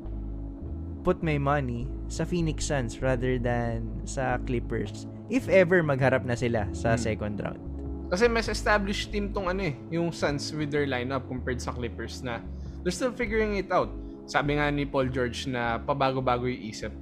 put 1.04 1.22
my 1.22 1.36
money 1.38 1.86
sa 2.08 2.24
Phoenix 2.24 2.66
Suns 2.66 2.98
rather 2.98 3.38
than 3.38 4.02
sa 4.08 4.40
Clippers 4.42 5.06
if 5.28 5.46
ever 5.46 5.82
magharap 5.82 6.26
na 6.26 6.34
sila 6.34 6.66
sa 6.72 6.94
Hmm. 6.96 7.02
second 7.02 7.36
round. 7.38 7.60
Kasi 8.06 8.30
mas 8.30 8.46
established 8.46 9.10
team 9.10 9.34
tong 9.34 9.50
ano 9.50 9.66
eh, 9.66 9.74
yung 9.90 10.14
Suns 10.14 10.54
with 10.54 10.70
their 10.70 10.86
lineup 10.86 11.26
compared 11.26 11.58
sa 11.58 11.74
Clippers 11.74 12.22
na 12.22 12.38
they're 12.82 12.94
still 12.94 13.12
figuring 13.12 13.58
it 13.58 13.68
out. 13.74 13.90
Sabi 14.26 14.58
nga 14.58 14.70
ni 14.70 14.86
Paul 14.86 15.10
George 15.10 15.46
na 15.46 15.78
pabago-bago 15.78 16.46
yung 16.46 16.62
isip 16.66 16.92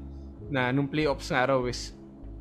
na 0.49 0.73
nung 0.73 0.89
playoffs 0.89 1.29
nga 1.33 1.49
raw 1.49 1.61
is 1.65 1.93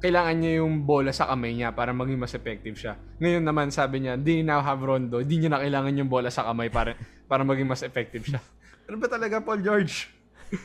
kailangan 0.03 0.36
niya 0.36 0.60
yung 0.60 0.83
bola 0.83 1.15
sa 1.15 1.31
kamay 1.31 1.55
niya 1.55 1.72
para 1.72 1.95
maging 1.95 2.19
mas 2.19 2.36
effective 2.36 2.75
siya. 2.75 3.00
Ngayon 3.24 3.39
naman 3.39 3.72
sabi 3.72 4.03
niya, 4.03 4.19
di 4.19 4.43
now 4.43 4.60
have 4.60 4.83
Rondo, 4.83 5.24
di 5.24 5.39
niya 5.39 5.55
na 5.55 5.63
kailangan 5.63 5.95
yung 5.95 6.12
bola 6.12 6.27
sa 6.27 6.43
kamay 6.43 6.67
para 6.67 7.00
para 7.24 7.48
maging 7.48 7.72
mas 7.72 7.79
effective 7.88 8.27
siya. 8.27 8.43
Ano 8.83 9.00
ba 9.00 9.07
talaga 9.07 9.39
Paul 9.39 9.63
George? 9.63 10.12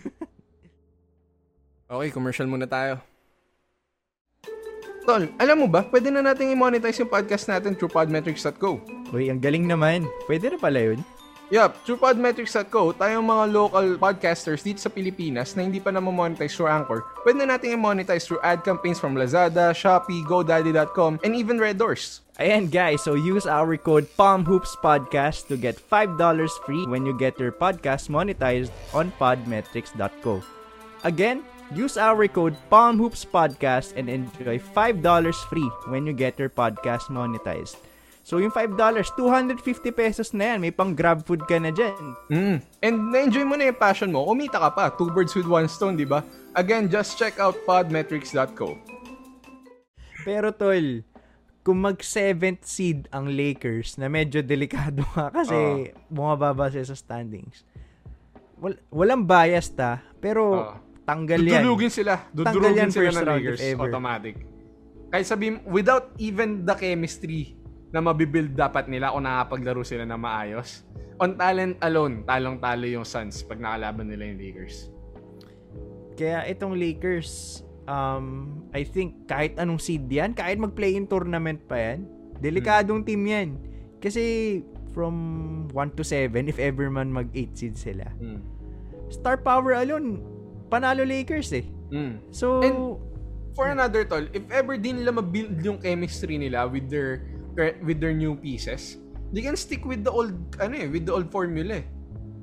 okay, 1.86 2.10
commercial 2.10 2.50
muna 2.50 2.66
tayo. 2.66 2.98
Tol, 5.06 5.30
alam 5.38 5.62
mo 5.62 5.70
ba, 5.70 5.86
pwede 5.86 6.10
na 6.10 6.26
nating 6.26 6.50
i-monetize 6.50 6.98
yung 6.98 7.14
podcast 7.14 7.46
natin 7.46 7.78
through 7.78 7.94
podmetrics.co. 7.94 8.82
Uy, 9.14 9.30
ang 9.30 9.38
galing 9.38 9.70
naman. 9.70 10.02
Pwede 10.26 10.50
na 10.50 10.58
pala 10.58 10.82
yun. 10.82 10.98
Yup, 11.48 11.80
through 11.88 11.96
podmetrics.co, 11.96 12.92
tayong 12.92 13.24
mga 13.24 13.44
local 13.56 13.96
podcasters 13.96 14.60
dito 14.60 14.84
sa 14.84 14.92
Pilipinas 14.92 15.56
na 15.56 15.64
hindi 15.64 15.80
pa 15.80 15.88
na 15.88 15.96
monetize 15.96 16.52
through 16.52 16.68
Anchor, 16.68 17.00
pwede 17.24 17.40
na 17.40 17.56
nating 17.56 17.72
i-monetize 17.72 18.28
through 18.28 18.42
ad 18.44 18.60
campaigns 18.60 19.00
from 19.00 19.16
Lazada, 19.16 19.72
Shopee, 19.72 20.20
GoDaddy.com, 20.28 21.24
and 21.24 21.32
even 21.32 21.56
Red 21.56 21.80
Doors. 21.80 22.20
Ayan 22.36 22.68
guys, 22.68 23.00
so 23.00 23.16
use 23.16 23.48
our 23.48 23.80
code 23.80 24.04
PalmHoopsPodcast 24.20 25.48
to 25.48 25.56
get 25.56 25.80
$5 25.80 26.20
free 26.68 26.84
when 26.84 27.08
you 27.08 27.16
get 27.16 27.40
your 27.40 27.50
podcast 27.50 28.12
monetized 28.12 28.68
on 28.92 29.08
podmetrics.co. 29.16 30.44
Again, 31.08 31.48
use 31.72 31.96
our 31.96 32.28
code 32.28 32.60
PalmHoopsPodcast 32.68 33.96
and 33.96 34.12
enjoy 34.12 34.60
$5 34.60 35.00
free 35.48 35.68
when 35.88 36.04
you 36.04 36.12
get 36.12 36.36
your 36.36 36.52
podcast 36.52 37.08
monetized. 37.08 37.80
So 38.28 38.44
yung 38.44 38.52
$5, 38.52 38.76
250 38.76 39.56
pesos 39.96 40.36
na 40.36 40.52
yan. 40.52 40.58
May 40.60 40.68
pang 40.68 40.92
grab 40.92 41.24
food 41.24 41.48
ka 41.48 41.56
na 41.56 41.72
dyan. 41.72 41.96
Mm. 42.28 42.56
And 42.84 42.96
na-enjoy 43.08 43.48
mo 43.48 43.56
na 43.56 43.72
yung 43.72 43.80
passion 43.80 44.12
mo, 44.12 44.28
kumita 44.28 44.60
ka 44.60 44.68
pa. 44.68 44.92
Two 44.92 45.08
birds 45.08 45.32
with 45.32 45.48
one 45.48 45.64
stone, 45.64 45.96
di 45.96 46.04
ba? 46.04 46.20
Again, 46.52 46.92
just 46.92 47.16
check 47.16 47.40
out 47.40 47.56
podmetrics.co. 47.64 48.76
Pero 50.28 50.52
tol, 50.52 51.08
kung 51.64 51.80
mag 51.80 52.04
7th 52.04 52.68
seed 52.68 53.08
ang 53.16 53.32
Lakers 53.32 53.96
na 53.96 54.12
medyo 54.12 54.44
delikado 54.44 55.08
nga 55.16 55.32
kasi 55.32 55.88
bumababa 56.12 56.68
siya 56.68 56.84
sa 56.84 57.00
standings. 57.00 57.64
Wal- 58.60 58.84
walang 58.92 59.24
bias 59.24 59.72
ta, 59.72 60.04
pero 60.20 60.42
Oo. 60.52 60.76
tanggal 61.08 61.40
yan. 61.40 61.64
Dudulugin 61.64 61.88
sila. 61.88 62.28
Dudulugin 62.28 62.92
sila 62.92 63.08
ng 63.08 63.24
Lakers. 63.24 63.60
ever. 63.72 63.88
Automatic. 63.88 64.36
Kahit 65.08 65.24
sabihin, 65.24 65.64
without 65.64 66.12
even 66.20 66.68
the 66.68 66.76
chemistry 66.76 67.56
na 67.88 68.04
mabibuild 68.04 68.52
dapat 68.52 68.86
nila 68.86 69.12
kung 69.12 69.24
nakapaglaro 69.24 69.80
sila 69.80 70.04
na 70.04 70.20
maayos. 70.20 70.84
On 71.18 71.34
talent 71.34 71.80
alone, 71.82 72.22
talong-talo 72.22 72.86
yung 72.86 73.02
Suns 73.08 73.42
pag 73.42 73.58
nakalaban 73.58 74.06
nila 74.06 74.28
yung 74.28 74.38
Lakers. 74.38 74.92
Kaya 76.14 76.46
itong 76.46 76.76
Lakers, 76.76 77.62
um, 77.88 78.58
I 78.70 78.84
think 78.84 79.26
kahit 79.26 79.56
anong 79.56 79.80
seed 79.80 80.06
yan, 80.06 80.36
kahit 80.36 80.60
mag-play-in 80.60 81.08
tournament 81.08 81.64
pa 81.66 81.78
yan, 81.78 82.06
delikadong 82.38 83.02
team 83.02 83.24
yan. 83.26 83.58
Kasi 83.98 84.62
from 84.94 85.14
1 85.72 85.96
to 85.98 86.04
7, 86.04 86.46
if 86.46 86.60
ever 86.60 86.86
man 86.92 87.10
mag-8 87.10 87.50
seed 87.56 87.74
sila, 87.74 88.06
Mm. 88.20 88.40
star 89.10 89.40
power 89.40 89.74
alone, 89.74 90.22
panalo 90.68 91.02
Lakers 91.02 91.50
eh. 91.56 91.66
Mm. 91.90 92.14
So, 92.30 92.60
And- 92.62 93.08
For 93.58 93.74
another 93.74 94.06
tol, 94.06 94.22
if 94.30 94.46
ever 94.54 94.78
din 94.78 95.02
nila 95.02 95.18
mabuild 95.18 95.58
yung 95.66 95.82
chemistry 95.82 96.38
nila 96.38 96.70
with 96.70 96.86
their 96.86 97.26
with 97.82 97.98
their 97.98 98.14
new 98.14 98.38
pieces, 98.38 98.98
they 99.34 99.42
can 99.42 99.58
stick 99.58 99.84
with 99.84 100.06
the 100.06 100.12
old 100.12 100.34
ano 100.62 100.74
eh, 100.74 100.88
with 100.88 101.04
the 101.04 101.12
old 101.14 101.28
formula 101.28 101.82
eh. 101.82 101.86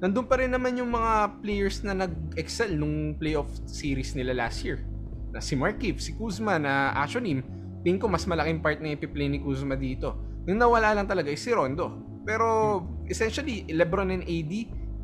Nandun 0.03 0.27
pa 0.27 0.35
rin 0.37 0.51
naman 0.51 0.75
yung 0.75 0.91
mga 0.91 1.39
players 1.39 1.79
na 1.87 1.95
nag-excel 1.95 2.75
nung 2.75 3.15
playoff 3.15 3.47
series 3.63 4.11
nila 4.11 4.35
last 4.35 4.61
year. 4.67 4.83
Na 5.31 5.39
si 5.39 5.55
Markieff, 5.55 6.03
si 6.03 6.11
Kuzma 6.19 6.59
na 6.59 6.91
actually 6.99 7.39
tingin 7.85 8.01
ko 8.01 8.11
mas 8.11 8.27
malaking 8.27 8.59
part 8.59 8.83
na 8.83 8.91
ipi-play 8.97 9.31
ni 9.31 9.39
Kuzma 9.39 9.79
dito. 9.79 10.19
Yung 10.45 10.59
nawala 10.59 10.91
lang 10.93 11.07
talaga 11.07 11.31
is 11.31 11.39
si 11.39 11.55
Rondo. 11.55 11.95
Pero 12.25 12.81
essentially, 13.07 13.63
LeBron 13.69 14.09
and 14.09 14.25
AD, 14.25 14.53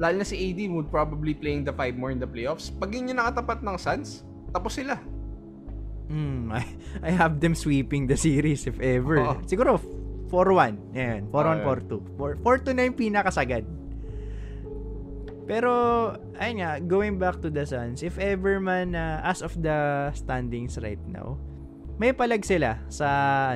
lalo 0.02 0.22
na 0.22 0.26
si 0.26 0.36
AD 0.38 0.60
would 0.74 0.90
probably 0.90 1.38
playing 1.38 1.62
the 1.62 1.74
five 1.74 1.96
more 1.96 2.10
in 2.10 2.18
the 2.18 2.28
playoffs. 2.28 2.74
Pag 2.74 2.92
yun 2.98 3.14
yung 3.14 3.22
nakatapat 3.22 3.62
ng 3.62 3.78
Suns, 3.78 4.26
tapos 4.50 4.76
sila. 4.76 4.98
Mm, 6.12 6.52
I, 6.52 6.66
I 7.08 7.12
have 7.16 7.40
them 7.40 7.56
sweeping 7.56 8.10
the 8.10 8.20
series 8.20 8.68
if 8.68 8.76
ever. 8.82 9.24
Oo. 9.24 9.40
Siguro 9.48 9.80
4-1. 10.32 10.96
Yan, 10.96 11.22
4-1, 11.28 11.36
Oo, 11.36 11.54
yan. 11.54 12.40
4-2. 12.40 12.40
4 12.40 12.72
4-2 12.72 12.74
na 12.74 12.82
yung 12.88 12.98
pinakasagad. 12.98 13.64
Pero, 15.44 15.72
ayun 16.40 16.64
nga, 16.64 16.72
going 16.80 17.20
back 17.20 17.44
to 17.44 17.52
the 17.52 17.68
Suns, 17.68 18.00
if 18.02 18.16
ever 18.16 18.64
man, 18.64 18.96
uh, 18.96 19.20
as 19.22 19.44
of 19.44 19.52
the 19.60 20.08
standings 20.16 20.80
right 20.80 21.02
now, 21.04 21.36
may 22.00 22.16
palag 22.16 22.48
sila 22.48 22.80
sa, 22.88 23.08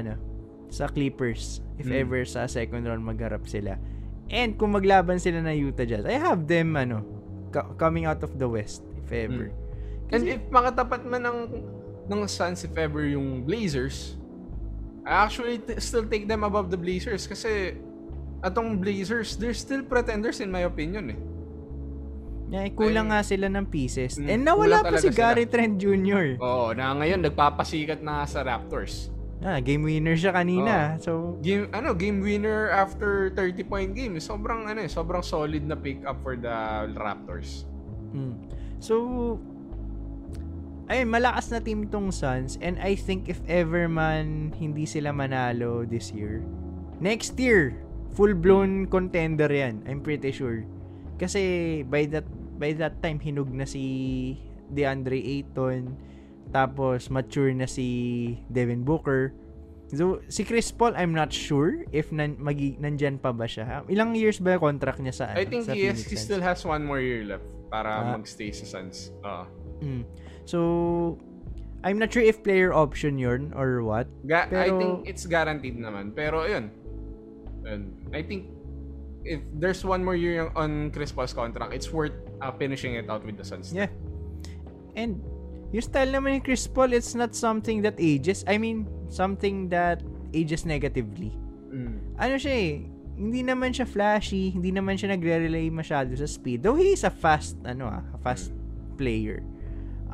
ano, 0.03 0.20
sa 0.67 0.91
Clippers. 0.91 1.63
If 1.79 1.88
Mm. 1.88 2.01
ever 2.03 2.22
sa 2.27 2.48
second 2.48 2.84
round 2.84 3.00
magharap 3.00 3.48
sila. 3.48 3.79
And 4.27 4.58
kung 4.60 4.75
maglaban 4.75 5.22
sila 5.22 5.39
ng 5.39 5.72
Utah 5.72 5.88
Jazz, 5.88 6.03
I 6.03 6.20
have 6.20 6.50
them, 6.50 6.75
ano, 6.75 7.05
co- 7.53 7.72
coming 7.79 8.03
out 8.03 8.20
of 8.25 8.36
the 8.36 8.48
West, 8.50 8.84
if 9.00 9.12
ever. 9.15 9.53
And 10.12 10.22
if 10.25 10.41
makatapat 10.50 11.05
man 11.05 11.24
ng 11.24 11.39
ng 12.05 12.22
Suns 12.29 12.62
if 12.62 12.75
ever 12.77 13.05
yung 13.05 13.41
Blazers, 13.41 14.17
I 15.05 15.24
actually 15.24 15.62
t- 15.62 15.77
still 15.77 16.03
take 16.03 16.25
them 16.25 16.41
above 16.41 16.74
the 16.74 16.77
Blazers 16.77 17.29
kasi 17.29 17.77
atong 18.41 18.81
Blazers, 18.81 19.38
they're 19.38 19.53
still 19.53 19.85
pretenders 19.85 20.41
in 20.41 20.50
my 20.50 20.65
opinion 20.65 21.13
eh. 21.13 21.19
Yeah, 22.45 22.69
eh, 22.69 22.74
kulang 22.74 23.09
nga 23.09 23.25
sila 23.25 23.50
ng 23.50 23.65
pieces. 23.69 24.21
Mm, 24.21 24.29
And 24.29 24.41
nawala 24.45 24.85
pa 24.85 24.97
si 24.97 25.09
sila. 25.09 25.33
Gary 25.33 25.50
Trent 25.50 25.81
Jr. 25.81 26.38
Oo, 26.38 26.77
na 26.77 26.93
ngayon 26.93 27.25
nagpapasikat 27.25 28.05
na 28.05 28.21
sa 28.25 28.45
Raptors. 28.45 29.09
Ah, 29.41 29.57
game 29.62 29.81
winner 29.81 30.13
siya 30.13 30.29
kanina. 30.33 30.97
So, 30.97 31.38
Game 31.41 31.69
ano, 31.69 31.93
game 31.93 32.21
winner 32.21 32.69
after 32.69 33.29
30 33.33 33.62
point 33.65 33.91
game. 33.93 34.17
Sobrang 34.17 34.65
ano 34.65 34.81
eh, 34.81 34.89
sobrang 34.89 35.21
solid 35.21 35.65
na 35.65 35.74
pick 35.74 36.01
up 36.05 36.21
for 36.21 36.38
the 36.38 36.53
Raptors. 36.93 37.65
mm. 38.09 38.33
So, 38.77 39.38
ay 40.85 41.01
malakas 41.01 41.49
na 41.49 41.57
team 41.57 41.89
tong 41.89 42.13
Suns 42.13 42.61
and 42.61 42.77
I 42.77 42.93
think 42.93 43.25
if 43.25 43.41
ever 43.49 43.89
man 43.89 44.53
hindi 44.53 44.85
sila 44.85 45.09
manalo 45.09 45.83
this 45.83 46.13
year, 46.13 46.45
next 47.01 47.33
year, 47.41 47.73
full-blown 48.13 48.87
contender 48.87 49.49
yan. 49.49 49.81
I'm 49.89 49.99
pretty 49.99 50.29
sure. 50.31 50.63
Kasi 51.17 51.81
by 51.87 52.05
that 52.13 52.27
by 52.55 52.71
that 52.77 53.01
time 53.01 53.17
hinug 53.19 53.51
na 53.51 53.65
si 53.65 54.37
DeAndre 54.71 55.19
Ayton 55.19 55.95
tapos 56.53 57.09
mature 57.09 57.51
na 57.51 57.65
si 57.65 57.87
Devin 58.47 58.85
Booker. 58.85 59.33
So, 59.93 60.17
si 60.33 60.41
Chris 60.41 60.73
Paul, 60.73 60.97
I'm 60.97 61.13
not 61.13 61.29
sure 61.29 61.85
if 61.93 62.09
nan, 62.09 62.41
magi, 62.41 62.73
nandyan 62.81 63.21
pa 63.21 63.29
ba 63.29 63.45
siya. 63.45 63.85
Ilang 63.85 64.17
years 64.17 64.41
ba 64.41 64.57
yung 64.57 64.73
contract 64.73 64.97
niya 64.97 65.13
sa, 65.13 65.29
ano, 65.29 65.37
I 65.37 65.45
think 65.45 65.69
sa 65.69 65.77
he, 65.77 65.85
has, 65.85 66.01
he 66.01 66.17
still 66.17 66.41
has 66.41 66.65
one 66.65 66.81
more 66.81 66.97
year 66.97 67.21
left 67.21 67.45
para 67.69 68.01
Ah. 68.01 68.17
magstay 68.17 68.49
sa 68.49 68.65
Suns. 68.65 69.13
Oo. 69.21 69.45
Mm. 69.85 70.03
So, 70.49 71.21
I'm 71.85 72.01
not 72.01 72.09
sure 72.09 72.25
if 72.25 72.41
player 72.41 72.73
option 72.73 73.21
yun 73.21 73.53
or 73.53 73.85
what. 73.85 74.09
Ga- 74.25 74.49
I 74.49 74.73
Pero- 74.73 74.79
think 74.81 74.93
it's 75.05 75.29
guaranteed 75.29 75.77
naman. 75.77 76.17
Pero 76.17 76.49
yun. 76.49 76.73
I 78.13 78.21
think 78.21 78.49
if 79.25 79.41
there's 79.57 79.85
one 79.85 80.05
more 80.05 80.17
year 80.17 80.49
on 80.57 80.89
Chris 80.89 81.11
Paul's 81.13 81.33
contract, 81.33 81.73
it's 81.73 81.93
worth 81.93 82.13
uh, 82.41 82.51
finishing 82.57 82.93
it 82.97 83.09
out 83.09 83.25
with 83.25 83.37
the 83.37 83.45
Suns. 83.45 83.73
Yeah. 83.73 83.89
And 84.95 85.21
yung 85.73 85.81
style 85.81 86.09
naman 86.09 86.37
ni 86.37 86.39
Chris 86.41 86.65
Paul, 86.69 86.93
it's 86.93 87.13
not 87.13 87.33
something 87.33 87.81
that 87.81 87.97
ages. 87.97 88.45
I 88.47 88.57
mean, 88.57 88.85
something 89.09 89.69
that 89.69 90.01
ages 90.33 90.65
negatively. 90.65 91.33
Mm. 91.73 92.17
Ano 92.21 92.35
siya 92.37 92.53
eh, 92.53 92.73
hindi 93.17 93.41
naman 93.41 93.73
siya 93.73 93.89
flashy, 93.89 94.53
hindi 94.53 94.71
naman 94.71 94.95
siya 94.95 95.17
nagre-relay 95.17 95.69
masyado 95.73 96.13
sa 96.13 96.29
speed. 96.29 96.61
Though 96.61 96.77
he 96.77 96.93
is 96.93 97.03
a 97.03 97.11
fast, 97.11 97.57
ano 97.65 97.89
ah, 97.89 98.03
a 98.13 98.19
fast 98.21 98.53
player. 98.95 99.41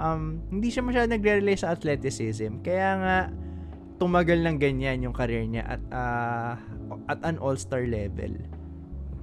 Um, 0.02 0.42
hindi 0.50 0.74
siya 0.74 0.82
masyado 0.82 1.14
nagre-relay 1.14 1.54
sa 1.54 1.78
athleticism. 1.78 2.66
Kaya 2.66 2.90
nga, 2.98 3.18
tumagal 4.02 4.42
ng 4.42 4.58
ganyan 4.58 5.06
yung 5.06 5.14
career 5.14 5.46
niya 5.46 5.78
at 5.78 5.82
ah, 5.94 6.58
at 7.06 7.22
an 7.22 7.38
all-star 7.38 7.86
level. 7.86 8.34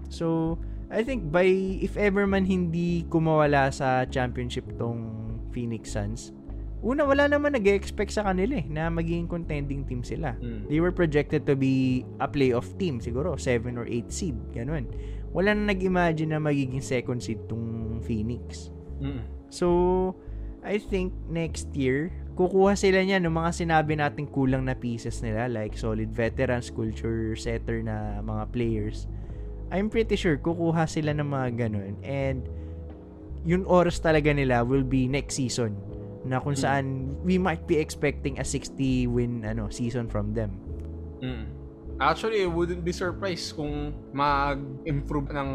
So, 0.07 0.55
I 0.87 1.03
think 1.03 1.35
by 1.35 1.51
if 1.83 1.99
ever 1.99 2.31
man 2.31 2.47
hindi 2.47 3.03
kumawala 3.11 3.75
sa 3.75 4.07
championship 4.07 4.71
tong 4.79 5.43
Phoenix 5.51 5.99
Suns, 5.99 6.31
una 6.79 7.03
wala 7.03 7.27
naman 7.27 7.59
nag-expect 7.59 8.15
sa 8.15 8.23
kanila 8.31 8.63
eh 8.63 8.67
na 8.71 8.87
magiging 8.87 9.27
contending 9.27 9.83
team 9.83 10.07
sila. 10.07 10.39
Mm. 10.39 10.71
They 10.71 10.79
were 10.79 10.95
projected 10.95 11.43
to 11.51 11.59
be 11.59 12.07
a 12.23 12.31
playoff 12.31 12.71
team 12.79 13.03
siguro, 13.03 13.35
7 13.35 13.75
or 13.75 13.85
8 13.91 14.07
seed, 14.15 14.39
ganun. 14.55 14.87
Wala 15.35 15.59
na 15.59 15.75
nag-imagine 15.75 16.33
na 16.33 16.41
magiging 16.41 16.81
second 16.81 17.19
seed 17.19 17.43
tong 17.51 17.99
Phoenix. 18.07 18.71
Mm. 19.03 19.27
So, 19.51 19.67
I 20.63 20.79
think 20.83 21.15
next 21.31 21.71
year, 21.75 22.11
kukuha 22.35 22.79
sila 22.79 23.03
niya 23.03 23.19
ng 23.23 23.35
mga 23.35 23.51
sinabi 23.51 23.99
nating 23.99 24.31
kulang 24.31 24.67
na 24.67 24.75
pieces 24.75 25.23
nila 25.23 25.51
like 25.51 25.75
solid 25.75 26.11
veterans, 26.15 26.71
culture 26.71 27.35
setter 27.35 27.83
na 27.83 28.23
mga 28.23 28.45
players. 28.55 29.11
I'm 29.69 29.91
pretty 29.91 30.17
sure 30.17 30.39
kukuha 30.39 30.89
sila 30.89 31.13
ng 31.15 31.29
mga 31.29 31.49
ganun 31.67 31.95
and 32.07 32.47
yung 33.47 33.69
oras 33.69 34.01
talaga 34.03 34.33
nila 34.35 34.65
will 34.67 34.87
be 34.87 35.07
next 35.07 35.39
season 35.39 35.77
na 36.27 36.43
kung 36.43 36.59
saan 36.59 37.15
we 37.23 37.39
might 37.39 37.63
be 37.71 37.79
expecting 37.79 38.39
a 38.43 38.45
60 38.45 39.07
win 39.09 39.47
ano 39.47 39.71
season 39.71 40.11
from 40.11 40.35
them. 40.35 40.55
Mm. 41.23 41.47
Actually, 41.99 42.47
I 42.47 42.51
wouldn't 42.51 42.87
be 42.87 42.95
surprised 42.95 43.59
kung 43.59 43.91
mag-improve 44.15 45.35
ng 45.35 45.51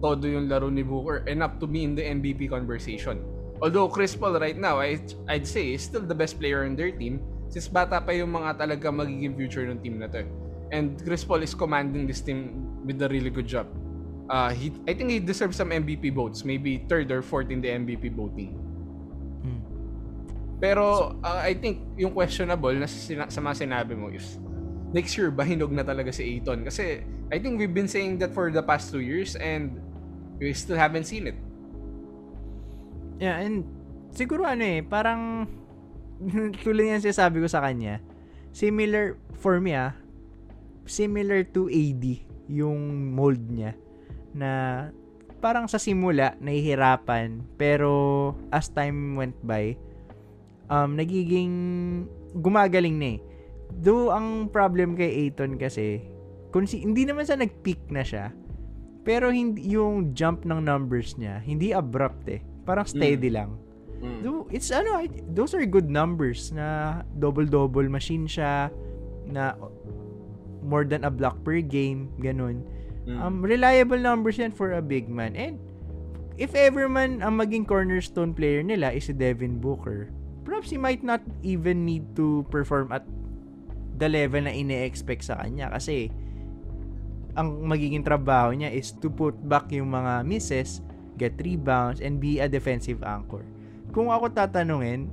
todo 0.00 0.24
yung 0.24 0.48
laro 0.48 0.72
ni 0.72 0.80
Booker 0.80 1.28
enough 1.28 1.60
to 1.60 1.68
be 1.68 1.84
in 1.84 1.92
the 1.92 2.00
MVP 2.00 2.48
conversation. 2.48 3.20
Although 3.62 3.88
Chris 3.88 4.16
Paul 4.16 4.38
right 4.40 4.56
now, 4.56 4.80
I, 4.80 4.98
I'd 5.28 5.46
say, 5.46 5.74
is 5.74 5.82
still 5.82 6.02
the 6.02 6.14
best 6.14 6.38
player 6.38 6.64
on 6.64 6.74
their 6.74 6.90
team 6.90 7.22
since 7.48 7.70
bata 7.70 8.02
pa 8.02 8.10
yung 8.10 8.34
mga 8.34 8.58
talaga 8.58 8.90
magiging 8.90 9.38
future 9.38 9.62
ng 9.70 9.78
team 9.78 10.02
na 10.02 10.10
to. 10.10 10.26
And 10.74 10.98
Chris 10.98 11.22
Paul 11.22 11.46
is 11.46 11.54
commanding 11.54 12.10
this 12.10 12.18
team 12.18 12.66
with 12.82 12.98
a 12.98 13.08
really 13.08 13.30
good 13.30 13.46
job. 13.46 13.70
Uh, 14.26 14.50
he, 14.50 14.72
I 14.88 14.94
think 14.94 15.10
he 15.10 15.20
deserves 15.20 15.54
some 15.54 15.70
MVP 15.70 16.10
votes. 16.10 16.42
Maybe 16.42 16.82
third 16.88 17.12
or 17.12 17.22
fourth 17.22 17.54
in 17.54 17.62
the 17.62 17.70
MVP 17.70 18.10
voting. 18.10 18.58
Hmm. 19.44 19.60
Pero 20.58 21.14
uh, 21.22 21.40
I 21.44 21.54
think 21.54 21.84
yung 21.94 22.10
questionable 22.10 22.74
na 22.74 22.90
sa, 22.90 23.30
sa 23.30 23.40
mga 23.40 23.70
sinabi 23.70 23.94
mo 23.94 24.10
is 24.10 24.40
next 24.90 25.14
year 25.14 25.30
ba 25.30 25.46
hinog 25.46 25.70
na 25.70 25.86
talaga 25.86 26.10
si 26.10 26.26
Aiton? 26.26 26.66
Kasi 26.66 27.06
I 27.30 27.38
think 27.38 27.58
we've 27.58 27.74
been 27.74 27.90
saying 27.90 28.18
that 28.18 28.34
for 28.34 28.50
the 28.50 28.62
past 28.62 28.90
two 28.90 29.04
years 29.04 29.36
and 29.36 29.78
we 30.42 30.50
still 30.54 30.78
haven't 30.78 31.04
seen 31.04 31.30
it. 31.30 31.38
Yeah, 33.22 33.38
and 33.42 33.64
siguro 34.10 34.46
ano 34.46 34.62
eh, 34.62 34.80
parang 34.82 35.46
tulad 36.64 36.86
yan 36.86 37.02
sinasabi 37.02 37.42
ko 37.42 37.48
sa 37.50 37.62
kanya, 37.62 38.02
similar, 38.54 39.18
for 39.38 39.58
me 39.58 39.74
ah, 39.74 39.94
similar 40.86 41.42
to 41.52 41.66
AD, 41.68 42.04
yung 42.48 43.12
mold 43.14 43.40
niya, 43.50 43.74
na 44.34 44.50
parang 45.38 45.68
sa 45.68 45.76
simula, 45.76 46.38
nahihirapan, 46.40 47.44
pero 47.60 48.32
as 48.48 48.72
time 48.72 49.18
went 49.18 49.36
by, 49.44 49.76
um, 50.72 50.96
nagiging 50.96 51.52
gumagaling 52.40 52.96
na 52.96 53.08
eh. 53.16 53.20
Though, 53.74 54.14
ang 54.14 54.48
problem 54.54 54.94
kay 54.94 55.28
Aiton 55.28 55.58
kasi, 55.58 56.00
kung 56.54 56.64
si, 56.64 56.86
hindi 56.86 57.04
naman 57.04 57.26
sa 57.26 57.34
nag-peak 57.34 57.90
na 57.90 58.06
siya, 58.06 58.30
pero 59.04 59.28
hindi 59.28 59.74
yung 59.74 60.16
jump 60.16 60.48
ng 60.48 60.64
numbers 60.64 61.18
niya, 61.20 61.42
hindi 61.44 61.74
abrupt 61.74 62.24
eh. 62.30 62.40
Parang 62.64 62.88
steady 62.88 63.28
lang. 63.28 63.60
Mm. 64.00 64.52
It's 64.52 64.68
ano, 64.68 65.00
I- 65.00 65.24
those 65.32 65.56
are 65.56 65.64
good 65.64 65.88
numbers 65.88 66.52
na 66.52 67.00
double-double 67.16 67.88
machine 67.88 68.28
siya, 68.28 68.68
na 69.24 69.56
more 70.64 70.84
than 70.84 71.04
a 71.04 71.12
block 71.12 71.40
per 71.44 71.60
game, 71.60 72.12
ganun. 72.20 72.64
Mm. 73.04 73.20
Um, 73.20 73.36
reliable 73.44 74.00
numbers 74.00 74.40
yan 74.40 74.52
for 74.52 74.76
a 74.76 74.84
big 74.84 75.08
man. 75.08 75.36
And, 75.36 75.60
if 76.36 76.56
ever 76.56 76.88
man 76.88 77.20
ang 77.20 77.38
maging 77.38 77.68
cornerstone 77.68 78.32
player 78.32 78.64
nila 78.64 78.92
is 78.92 79.08
si 79.08 79.14
Devin 79.14 79.60
Booker, 79.60 80.10
perhaps 80.44 80.68
he 80.72 80.80
might 80.80 81.04
not 81.04 81.20
even 81.44 81.84
need 81.84 82.04
to 82.16 82.44
perform 82.48 82.92
at 82.92 83.04
the 83.96 84.08
level 84.08 84.42
na 84.42 84.52
ine-expect 84.52 85.22
sa 85.24 85.38
kanya 85.38 85.70
kasi 85.70 86.10
ang 87.34 87.66
magiging 87.66 88.02
trabaho 88.06 88.54
niya 88.54 88.70
is 88.70 88.94
to 88.94 89.10
put 89.10 89.34
back 89.46 89.70
yung 89.74 89.90
mga 89.90 90.22
misses, 90.22 90.82
get 91.16 91.36
rebounds, 91.40 92.02
and 92.02 92.18
be 92.18 92.38
a 92.40 92.48
defensive 92.48 93.02
anchor. 93.02 93.42
Kung 93.94 94.10
ako 94.10 94.32
tatanungin, 94.34 95.06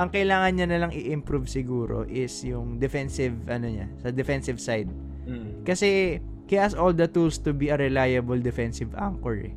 ang 0.00 0.08
kailangan 0.08 0.52
niya 0.56 0.66
na 0.68 0.78
lang 0.86 0.92
i-improve 0.92 1.44
siguro 1.48 2.08
is 2.08 2.32
yung 2.44 2.80
defensive, 2.80 3.36
ano 3.48 3.68
niya, 3.68 3.86
sa 4.00 4.08
defensive 4.08 4.56
side. 4.56 4.88
Mm. 5.28 5.68
Kasi 5.68 6.16
he 6.48 6.56
has 6.56 6.72
all 6.72 6.92
the 6.92 7.08
tools 7.08 7.36
to 7.40 7.52
be 7.52 7.68
a 7.68 7.76
reliable 7.76 8.40
defensive 8.40 8.92
anchor 8.96 9.48
eh. 9.48 9.54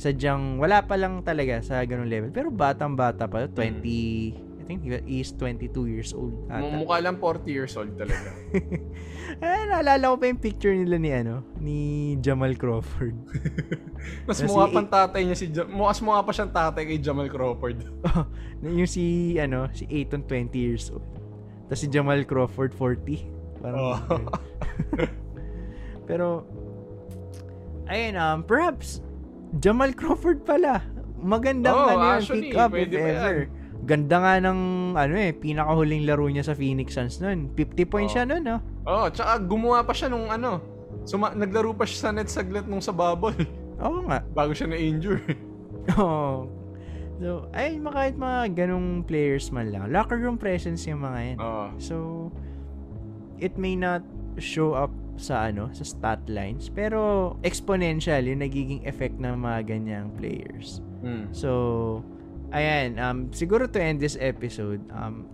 Sadyang 0.00 0.56
wala 0.56 0.80
pa 0.84 0.96
lang 0.96 1.20
talaga 1.20 1.60
sa 1.60 1.84
ganung 1.84 2.08
level. 2.08 2.32
Pero 2.32 2.48
batang-bata 2.48 3.28
pa, 3.28 3.44
20, 3.48 4.49
I 4.60 4.62
think 4.68 4.84
he 4.84 5.24
is 5.24 5.32
22 5.32 5.88
years 5.88 6.12
old. 6.12 6.36
ata. 6.52 6.60
Mukha 6.76 7.00
lang 7.00 7.16
40 7.16 7.48
years 7.48 7.72
old 7.80 7.96
talaga. 7.96 8.28
ah, 9.40 9.64
naalala 9.72 10.12
ko 10.12 10.16
pa 10.20 10.26
yung 10.28 10.36
picture 10.36 10.76
nila 10.76 11.00
ni 11.00 11.10
ano, 11.10 11.40
ni 11.56 11.78
Jamal 12.20 12.52
Crawford. 12.60 13.16
Mas 14.28 14.44
mukha 14.44 14.68
pang 14.68 14.84
tatay 14.84 15.24
niya 15.24 15.34
si 15.34 15.48
Jam- 15.48 15.72
Mas 15.72 16.04
mukha 16.04 16.20
pa 16.20 16.30
siyang 16.30 16.52
tatay 16.52 16.84
kay 16.84 17.00
Jamal 17.00 17.32
Crawford. 17.32 17.88
yung 18.60 18.84
si 18.84 19.34
ano, 19.40 19.72
si 19.72 19.88
Aiton 19.88 20.28
20 20.28 20.52
years 20.54 20.92
old. 20.92 21.08
Tapos 21.66 21.80
si 21.80 21.88
Jamal 21.88 22.28
Crawford 22.28 22.76
40. 22.76 23.64
Parang 23.64 23.80
Oh. 23.80 23.96
Pero 26.04 26.44
ayun 27.86 28.14
um 28.14 28.38
perhaps 28.44 29.00
Jamal 29.56 29.96
Crawford 29.96 30.44
pala. 30.44 30.84
Magandang 31.20 31.76
Oh, 31.76 31.88
ano 31.90 32.16
yun, 32.16 32.22
pick 32.28 32.56
up 32.56 32.72
if 32.72 32.88
pa 32.88 32.96
yan. 32.98 33.59
Ganda 33.90 34.22
nga 34.22 34.38
ng 34.38 34.60
ano 34.94 35.14
eh, 35.18 35.34
pinakahuling 35.34 36.06
laro 36.06 36.30
niya 36.30 36.46
sa 36.46 36.54
Phoenix 36.54 36.94
Suns 36.94 37.18
noon. 37.18 37.50
50 37.58 37.90
points 37.90 38.14
Oh. 38.14 38.22
siya 38.22 38.24
noon, 38.24 38.46
no? 38.46 38.58
oh, 38.86 39.10
tsaka 39.10 39.42
gumawa 39.42 39.82
pa 39.82 39.90
siya 39.90 40.06
nung 40.06 40.30
ano. 40.30 40.62
Suma- 41.02 41.34
naglaro 41.34 41.74
pa 41.74 41.82
siya 41.82 41.98
sa 41.98 42.10
net 42.14 42.30
saglit 42.30 42.70
nung 42.70 42.78
sa 42.78 42.94
bubble 42.94 43.34
Oo 43.82 44.06
nga. 44.06 44.22
bago 44.30 44.54
siya 44.54 44.70
na-injure. 44.70 45.26
Oo. 45.98 46.46
So, 47.18 47.50
ay, 47.52 47.76
kahit 47.76 48.14
mga 48.14 48.54
ganong 48.54 49.02
players 49.04 49.50
man 49.50 49.68
lang. 49.68 49.90
Locker 49.90 50.16
room 50.16 50.38
presence 50.38 50.86
yung 50.86 51.02
mga 51.02 51.18
yan. 51.34 51.38
Oh. 51.42 51.68
So, 51.76 51.94
it 53.36 53.58
may 53.58 53.74
not 53.74 54.06
show 54.38 54.72
up 54.72 54.88
sa 55.20 55.52
ano, 55.52 55.68
sa 55.74 55.84
stat 55.84 56.24
lines, 56.32 56.72
pero 56.72 57.34
exponential 57.42 58.24
yung 58.24 58.40
nagiging 58.40 58.86
effect 58.88 59.20
ng 59.20 59.36
mga 59.36 59.68
ganyang 59.68 60.08
players. 60.16 60.80
Mm. 61.04 61.28
So, 61.28 61.50
ayan, 62.50 62.98
um, 62.98 63.18
siguro 63.30 63.70
to 63.70 63.78
end 63.78 63.98
this 63.98 64.18
episode, 64.20 64.82
um, 64.94 65.26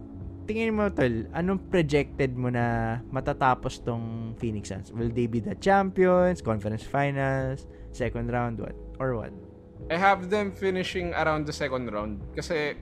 tingin 0.46 0.72
mo, 0.72 0.88
Tol, 0.88 1.26
anong 1.34 1.66
projected 1.68 2.38
mo 2.38 2.48
na 2.48 2.98
matatapos 3.10 3.82
tong 3.82 4.36
Phoenix 4.38 4.70
Suns? 4.70 4.94
Will 4.94 5.10
they 5.10 5.26
be 5.26 5.42
the 5.42 5.58
champions, 5.58 6.40
conference 6.40 6.86
finals, 6.86 7.66
second 7.90 8.30
round, 8.30 8.62
what? 8.62 8.76
Or 9.02 9.18
what? 9.18 9.34
I 9.90 9.98
have 9.98 10.30
them 10.30 10.50
finishing 10.50 11.12
around 11.12 11.46
the 11.46 11.52
second 11.52 11.92
round 11.92 12.18
kasi 12.32 12.74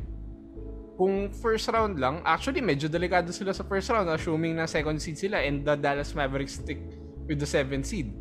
kung 0.94 1.28
first 1.34 1.66
round 1.68 1.98
lang, 1.98 2.22
actually 2.22 2.62
medyo 2.62 2.86
delikado 2.86 3.34
sila 3.34 3.50
sa 3.50 3.66
first 3.66 3.90
round 3.90 4.06
assuming 4.06 4.54
na 4.54 4.64
second 4.64 5.02
seed 5.02 5.18
sila 5.18 5.42
and 5.42 5.66
the 5.66 5.74
Dallas 5.74 6.14
Mavericks 6.14 6.62
stick 6.62 6.78
with 7.26 7.42
the 7.42 7.48
seventh 7.48 7.90
seed. 7.90 8.14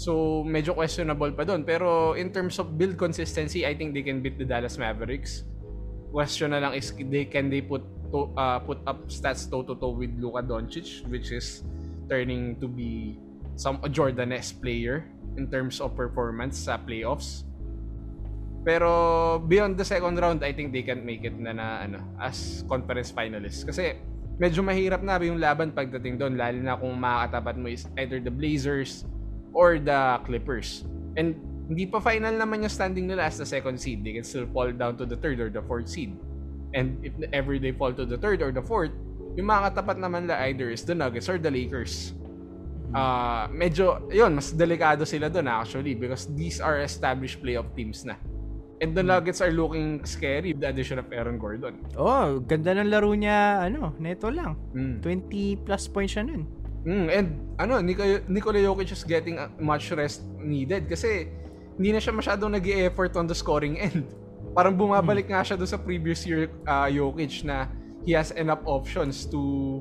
So, 0.00 0.40
medyo 0.48 0.72
questionable 0.72 1.36
pa 1.36 1.44
doon. 1.44 1.60
Pero 1.60 2.16
in 2.16 2.32
terms 2.32 2.56
of 2.56 2.80
build 2.80 2.96
consistency, 2.96 3.68
I 3.68 3.76
think 3.76 3.92
they 3.92 4.00
can 4.00 4.24
beat 4.24 4.40
the 4.40 4.48
Dallas 4.48 4.80
Mavericks. 4.80 5.44
Question 6.08 6.56
na 6.56 6.64
lang 6.64 6.72
is 6.72 6.88
they 6.96 7.28
can 7.28 7.52
they 7.52 7.60
put 7.60 7.84
to, 8.08 8.32
uh, 8.32 8.64
put 8.64 8.80
up 8.88 9.12
stats 9.12 9.44
toe 9.44 9.60
to 9.60 9.76
toe 9.76 9.92
with 9.92 10.10
Luka 10.16 10.40
Doncic 10.40 11.04
which 11.12 11.30
is 11.30 11.62
turning 12.08 12.56
to 12.58 12.66
be 12.66 13.20
some 13.60 13.76
a 13.84 13.92
player 14.58 15.04
in 15.36 15.52
terms 15.52 15.84
of 15.84 15.92
performance 15.92 16.64
sa 16.64 16.80
playoffs. 16.80 17.44
Pero 18.64 19.36
beyond 19.44 19.76
the 19.76 19.84
second 19.84 20.16
round, 20.16 20.40
I 20.40 20.56
think 20.56 20.72
they 20.72 20.82
can 20.82 21.04
make 21.04 21.28
it 21.28 21.36
na, 21.36 21.52
na 21.52 21.84
ano, 21.84 22.00
as 22.16 22.64
conference 22.64 23.12
finalists. 23.12 23.68
Kasi 23.68 24.00
medyo 24.40 24.64
mahirap 24.64 25.04
na 25.04 25.20
yung 25.20 25.36
laban 25.36 25.76
pagdating 25.76 26.16
doon, 26.16 26.40
lalo 26.40 26.56
na 26.56 26.74
kung 26.80 26.96
makakatapat 26.96 27.54
mo 27.60 27.68
is 27.68 27.84
either 28.00 28.16
the 28.16 28.32
Blazers 28.32 29.04
or 29.52 29.78
the 29.78 30.20
Clippers. 30.26 30.84
And 31.16 31.38
hindi 31.70 31.86
pa 31.86 32.02
final 32.02 32.34
naman 32.34 32.66
yung 32.66 32.74
standing 32.74 33.06
nila 33.06 33.30
as 33.30 33.38
the 33.38 33.46
second 33.46 33.78
seed. 33.78 34.02
They 34.02 34.18
can 34.18 34.26
still 34.26 34.50
fall 34.50 34.74
down 34.74 34.98
to 34.98 35.06
the 35.06 35.14
third 35.14 35.38
or 35.38 35.50
the 35.50 35.62
fourth 35.62 35.86
seed. 35.86 36.18
And 36.74 36.98
if 37.02 37.14
ever 37.30 37.58
they 37.58 37.70
fall 37.70 37.94
to 37.94 38.02
the 38.06 38.18
third 38.18 38.42
or 38.42 38.50
the 38.50 38.62
fourth, 38.62 38.94
yung 39.38 39.46
makakatapat 39.46 39.98
naman 40.02 40.26
la 40.26 40.42
either 40.50 40.70
is 40.70 40.82
the 40.82 40.94
Nuggets 40.94 41.30
or 41.30 41.38
the 41.38 41.50
Lakers. 41.50 42.14
Ah, 42.90 43.46
medyo, 43.54 44.02
yun, 44.10 44.34
mas 44.34 44.50
delikado 44.50 45.06
sila 45.06 45.30
doon 45.30 45.46
actually 45.46 45.94
because 45.94 46.26
these 46.34 46.58
are 46.58 46.82
established 46.82 47.38
playoff 47.38 47.70
teams 47.78 48.02
na. 48.02 48.18
And 48.82 48.96
the 48.96 49.04
Nuggets 49.04 49.38
are 49.38 49.54
looking 49.54 50.02
scary 50.08 50.56
with 50.56 50.64
the 50.64 50.74
addition 50.74 50.98
of 50.98 51.06
Aaron 51.12 51.38
Gordon. 51.38 51.84
Oh, 51.94 52.40
ganda 52.42 52.74
ng 52.74 52.90
laro 52.90 53.14
niya, 53.14 53.68
ano, 53.68 53.94
neto 54.00 54.32
lang. 54.32 54.56
Mm. 54.74 55.04
20 55.04 55.68
plus 55.68 55.86
points 55.86 56.18
siya 56.18 56.26
nun. 56.26 56.48
Mm, 56.84 57.06
and 57.12 57.28
ano, 57.60 57.80
Nikola, 57.80 58.24
Nikola 58.28 58.60
Jokic 58.60 58.92
is 58.92 59.04
getting 59.04 59.36
uh, 59.36 59.52
much 59.60 59.92
rest 59.92 60.24
needed 60.40 60.88
kasi 60.88 61.28
hindi 61.76 61.92
na 61.92 62.00
siya 62.00 62.12
masyadong 62.16 62.56
nag 62.56 62.64
effort 62.64 63.16
on 63.20 63.28
the 63.28 63.36
scoring 63.36 63.76
end. 63.76 64.08
Parang 64.56 64.74
bumabalik 64.74 65.28
nga 65.28 65.44
siya 65.44 65.60
doon 65.60 65.68
sa 65.68 65.78
previous 65.78 66.24
year 66.24 66.48
uh, 66.64 66.88
Jokic 66.88 67.44
na 67.44 67.68
he 68.08 68.16
has 68.16 68.32
enough 68.32 68.64
options 68.64 69.28
to 69.28 69.80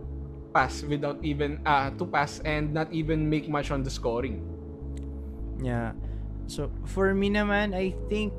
pass 0.51 0.83
without 0.83 1.17
even 1.23 1.63
uh, 1.63 1.93
to 1.95 2.03
pass 2.03 2.43
and 2.43 2.75
not 2.75 2.91
even 2.91 3.25
make 3.31 3.47
much 3.47 3.71
on 3.71 3.81
the 3.81 3.91
scoring. 3.91 4.43
Yeah. 5.63 5.95
So, 6.49 6.73
for 6.89 7.13
me 7.13 7.29
naman, 7.29 7.77
I 7.77 7.93
think 8.09 8.33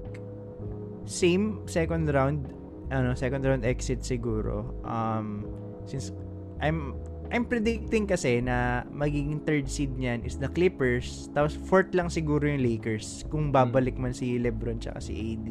same 1.07 1.65
second 1.71 2.11
round. 2.13 2.61
ano, 2.91 3.15
second 3.15 3.47
round 3.47 3.63
exit 3.65 4.03
siguro. 4.03 4.75
Um, 4.83 5.47
since 5.87 6.13
I'm 6.59 6.99
I'm 7.31 7.47
predicting 7.47 8.11
kasi 8.11 8.43
na 8.43 8.83
magiging 8.91 9.47
third 9.47 9.71
seed 9.71 9.95
niyan 9.95 10.27
is 10.27 10.43
the 10.43 10.51
Clippers, 10.51 11.31
tapos 11.31 11.55
fourth 11.55 11.95
lang 11.95 12.11
siguro 12.11 12.43
yung 12.43 12.59
Lakers 12.59 13.23
kung 13.31 13.55
babalik 13.55 13.95
man 13.95 14.11
si 14.11 14.35
LeBron 14.35 14.83
tsaka 14.83 14.99
si 14.99 15.15
AD. 15.15 15.49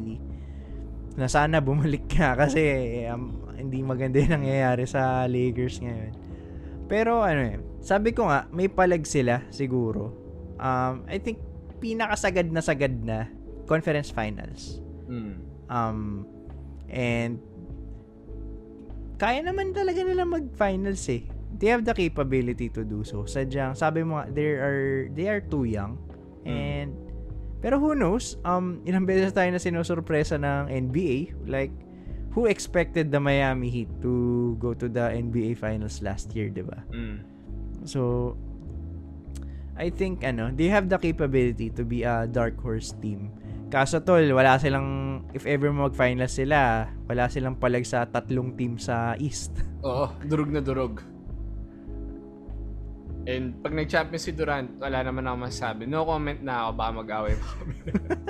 Na 1.16 1.24
sana 1.24 1.64
bumalik 1.64 2.04
ka 2.04 2.36
kasi 2.44 2.60
um, 3.08 3.48
hindi 3.56 3.80
maganda 3.80 4.20
yung 4.20 4.44
nangyayari 4.44 4.84
sa 4.84 5.24
Lakers 5.24 5.80
ngayon. 5.80 6.12
Pero 6.84 7.24
ano 7.24 7.40
eh, 7.48 7.56
sabi 7.80 8.12
ko 8.12 8.28
nga, 8.28 8.44
may 8.52 8.68
palag 8.68 9.08
sila 9.08 9.40
siguro. 9.48 10.12
Um, 10.60 11.08
I 11.08 11.16
think 11.16 11.40
pinakasagad 11.80 12.52
na 12.52 12.60
sagad 12.60 12.92
na 13.00 13.24
conference 13.64 14.12
finals. 14.12 14.84
Mm. 15.08 15.40
Um, 15.72 16.28
and 16.92 17.40
kaya 19.16 19.40
naman 19.40 19.72
talaga 19.72 20.04
nila 20.04 20.28
mag-finals 20.28 21.08
eh. 21.08 21.24
They 21.60 21.68
have 21.68 21.84
the 21.84 21.92
capability 21.92 22.72
to 22.72 22.82
do 22.82 23.04
so. 23.04 23.28
Sadyang, 23.28 23.76
sabi 23.76 24.00
mo 24.00 24.24
they 24.32 24.56
are, 24.56 25.12
they 25.12 25.28
are 25.28 25.44
too 25.44 25.68
young. 25.68 26.00
And, 26.48 26.96
pero 27.60 27.76
who 27.76 27.92
knows? 27.92 28.40
Um, 28.48 28.80
ilang 28.88 29.04
beses 29.04 29.36
tayo 29.36 29.52
na 29.52 29.60
sinusurpresa 29.60 30.40
ng 30.40 30.72
NBA. 30.72 31.36
Like, 31.44 31.72
who 32.32 32.48
expected 32.48 33.12
the 33.12 33.20
Miami 33.20 33.68
Heat 33.68 33.90
to 34.00 34.56
go 34.56 34.72
to 34.72 34.88
the 34.88 35.12
NBA 35.12 35.60
Finals 35.60 36.00
last 36.00 36.32
year, 36.32 36.48
di 36.48 36.64
ba? 36.64 36.80
Mm. 36.94 37.20
So, 37.84 38.32
I 39.76 39.92
think, 39.92 40.24
ano, 40.24 40.48
they 40.48 40.72
have 40.72 40.88
the 40.88 40.96
capability 40.96 41.68
to 41.76 41.84
be 41.84 42.08
a 42.08 42.24
dark 42.24 42.56
horse 42.60 42.96
team. 43.04 43.36
Kaso 43.70 44.02
tol, 44.02 44.24
wala 44.34 44.58
silang, 44.58 45.22
if 45.36 45.46
ever 45.46 45.70
mag-finals 45.70 46.34
sila, 46.34 46.90
wala 47.06 47.30
silang 47.30 47.54
palag 47.54 47.86
sa 47.86 48.08
tatlong 48.08 48.56
team 48.58 48.80
sa 48.80 49.14
East. 49.20 49.54
Oo, 49.86 50.10
durog 50.26 50.50
na 50.50 50.64
durog. 50.64 51.04
And 53.28 53.60
pag 53.60 53.76
nag-champion 53.76 54.20
si 54.20 54.32
Durant, 54.32 54.80
wala 54.80 55.04
naman 55.04 55.28
ako 55.28 55.36
masasabi. 55.44 55.84
No 55.84 56.08
comment 56.08 56.40
na 56.40 56.64
ako, 56.64 56.70
baka 56.72 56.90
mag-away 57.04 57.34
pa 57.36 57.48
kami. 57.60 57.74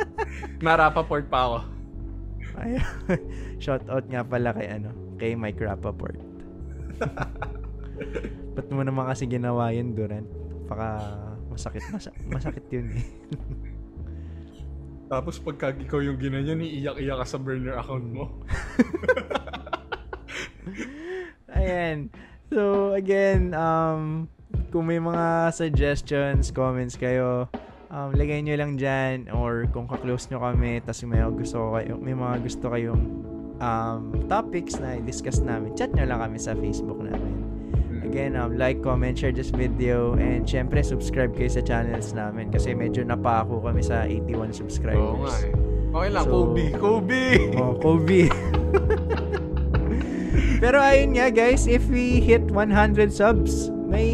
Marapaport 0.66 1.26
pa 1.30 1.38
ako. 1.46 1.58
Ay, 2.58 2.82
shout 3.62 3.86
out 3.86 4.04
nga 4.10 4.26
pala 4.26 4.50
kay 4.50 4.66
ano, 4.66 4.90
kay 5.14 5.38
Mike 5.38 5.62
Rappaport. 5.62 6.18
Ba't 8.58 8.66
mo 8.74 8.82
naman 8.82 9.06
kasi 9.06 9.30
ginawa 9.30 9.70
yun, 9.70 9.94
Durant? 9.94 10.26
Baka 10.66 10.98
masakit, 11.54 11.86
mas- 11.94 12.10
masakit 12.26 12.66
yun 12.74 12.90
eh. 12.90 13.06
Tapos 15.10 15.38
pagka 15.42 15.74
ikaw 15.74 16.02
yung 16.02 16.18
ginanyan, 16.18 16.62
iiyak-iyak 16.62 17.18
ka 17.22 17.26
sa 17.26 17.38
burner 17.38 17.78
account 17.78 18.06
mo. 18.10 18.26
Ayan. 21.50 22.10
So, 22.50 22.94
again, 22.94 23.54
um, 23.54 24.30
kung 24.70 24.86
may 24.86 25.02
mga 25.02 25.50
suggestions, 25.50 26.54
comments 26.54 26.94
kayo, 26.94 27.50
um, 27.90 28.14
lagay 28.14 28.38
nyo 28.40 28.54
lang 28.54 28.78
dyan 28.78 29.26
or 29.34 29.66
kung 29.74 29.90
ka-close 29.90 30.30
nyo 30.30 30.38
kami 30.38 30.78
tas 30.80 31.02
may 31.02 31.20
gusto 31.34 31.74
kayo, 31.74 31.98
may 31.98 32.14
mga 32.14 32.46
gusto 32.46 32.70
kayong 32.70 33.02
um, 33.58 34.00
topics 34.30 34.78
na 34.78 35.02
i-discuss 35.02 35.42
namin, 35.42 35.74
chat 35.74 35.90
nyo 35.92 36.06
lang 36.06 36.22
kami 36.22 36.38
sa 36.38 36.54
Facebook 36.54 37.02
namin. 37.02 37.42
Again, 38.00 38.34
um, 38.34 38.58
like, 38.58 38.82
comment, 38.82 39.14
share 39.14 39.30
this 39.30 39.54
video 39.54 40.18
and 40.18 40.42
syempre 40.42 40.82
subscribe 40.82 41.30
kayo 41.36 41.50
sa 41.50 41.62
channels 41.62 42.10
namin 42.10 42.50
kasi 42.50 42.74
medyo 42.74 43.06
napako 43.06 43.62
kami 43.62 43.84
sa 43.84 44.02
81 44.06 44.50
subscribers. 44.50 44.98
Oo 44.98 45.26
nga 45.26 45.34
eh. 45.46 45.54
Okay 45.90 46.08
lang, 46.14 46.24
So- 46.26 46.32
Kobe. 46.32 46.64
Kobe! 46.78 47.22
Oh, 47.58 47.74
Kobe. 47.78 48.22
Pero 50.62 50.76
ayun 50.76 51.16
nga 51.16 51.32
guys, 51.32 51.64
if 51.66 51.88
we 51.88 52.20
hit 52.20 52.44
100 52.50 53.10
subs, 53.10 53.72
may 53.90 54.06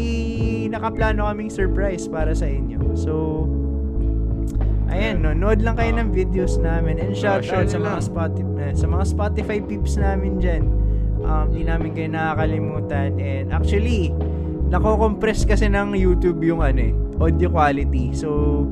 nakaplano 0.71 1.27
kaming 1.31 1.51
surprise 1.51 2.05
para 2.07 2.31
sa 2.35 2.45
inyo. 2.47 2.93
So, 2.93 3.45
ayan, 4.91 5.23
no, 5.23 5.31
nood 5.35 5.63
lang 5.63 5.75
kayo 5.75 5.91
ng 5.95 6.09
videos 6.11 6.59
namin 6.59 6.99
and 6.99 7.13
shout 7.13 7.43
share 7.43 7.63
out 7.63 7.71
sa 7.71 7.79
mga. 7.79 7.99
Spotify, 8.03 8.69
sa 8.73 8.85
mga 8.87 9.03
Spotify 9.07 9.57
peeps 9.63 9.95
namin 9.99 10.39
dyan. 10.39 10.63
Um, 11.27 11.49
di 11.49 11.65
namin 11.65 11.91
kayo 11.97 12.07
nakakalimutan 12.13 13.17
and 13.17 13.49
actually, 13.51 14.13
nako-compress 14.67 15.47
kasi 15.47 15.71
ng 15.71 15.95
YouTube 15.95 16.39
yung 16.43 16.61
ano 16.61 16.79
eh, 16.79 16.93
audio 17.19 17.49
quality. 17.51 18.13
So, 18.13 18.63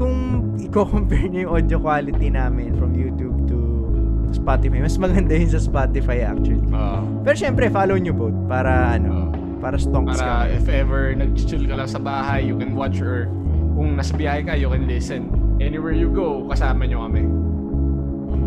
kung 0.00 0.40
i-compare 0.60 1.28
nyo 1.28 1.40
yung 1.48 1.52
audio 1.60 1.78
quality 1.80 2.28
namin 2.32 2.76
from 2.76 2.96
YouTube 2.96 3.36
to 3.48 3.58
Spotify, 4.32 4.80
mas 4.80 4.96
maganda 4.96 5.34
yun 5.34 5.50
sa 5.50 5.60
Spotify 5.60 6.24
actually. 6.24 6.62
Oo. 6.70 7.00
Pero 7.26 7.34
syempre, 7.36 7.68
follow 7.68 7.98
nyo 7.98 8.14
both 8.14 8.38
para 8.46 8.96
ano. 8.96 9.19
Para 9.60 9.76
stonks 9.76 10.16
para 10.16 10.48
kami. 10.48 10.56
if 10.56 10.66
ever 10.72 11.12
nag-chill 11.12 11.68
ka 11.68 11.76
lang 11.76 11.86
sa 11.86 12.00
bahay, 12.00 12.48
you 12.48 12.56
can 12.56 12.72
watch 12.72 12.96
or 13.04 13.28
kung 13.76 13.94
nasa 13.94 14.16
biyahe 14.16 14.40
ka, 14.42 14.56
you 14.56 14.72
can 14.72 14.88
listen. 14.88 15.28
Anywhere 15.60 15.92
you 15.92 16.08
go, 16.08 16.48
kasama 16.48 16.88
nyo 16.88 17.04
kami. 17.04 17.28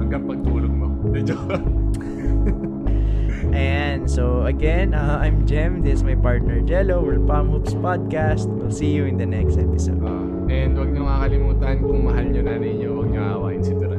Hanggang 0.02 0.26
pagtulog 0.26 0.73
mo. 0.73 0.89
Joke. 1.30 1.62
Ayan, 3.54 4.10
so 4.10 4.49
again, 4.49 4.97
uh, 4.97 5.21
I'm 5.21 5.45
Jem. 5.45 5.86
This 5.86 6.02
is 6.02 6.04
my 6.04 6.17
partner 6.17 6.58
Jello. 6.65 7.06
We're 7.06 7.21
Palm 7.21 7.54
Hoops 7.54 7.78
Podcast. 7.78 8.49
We'll 8.49 8.73
see 8.73 8.89
you 8.89 9.06
in 9.06 9.21
the 9.21 9.30
next 9.30 9.62
episode. 9.62 10.02
Ah, 10.02 10.26
and 10.49 10.73
wag 10.73 10.89
nyo 10.89 11.06
kakalimutan 11.06 11.76
kung 11.86 12.02
mahal 12.02 12.26
nyo 12.34 12.41
nanay 12.41 12.73
nyo, 12.82 12.89
wag 12.97 13.10
nyo 13.13 13.21
aawain 13.21 13.62
si 13.62 13.78
Durant. 13.78 13.92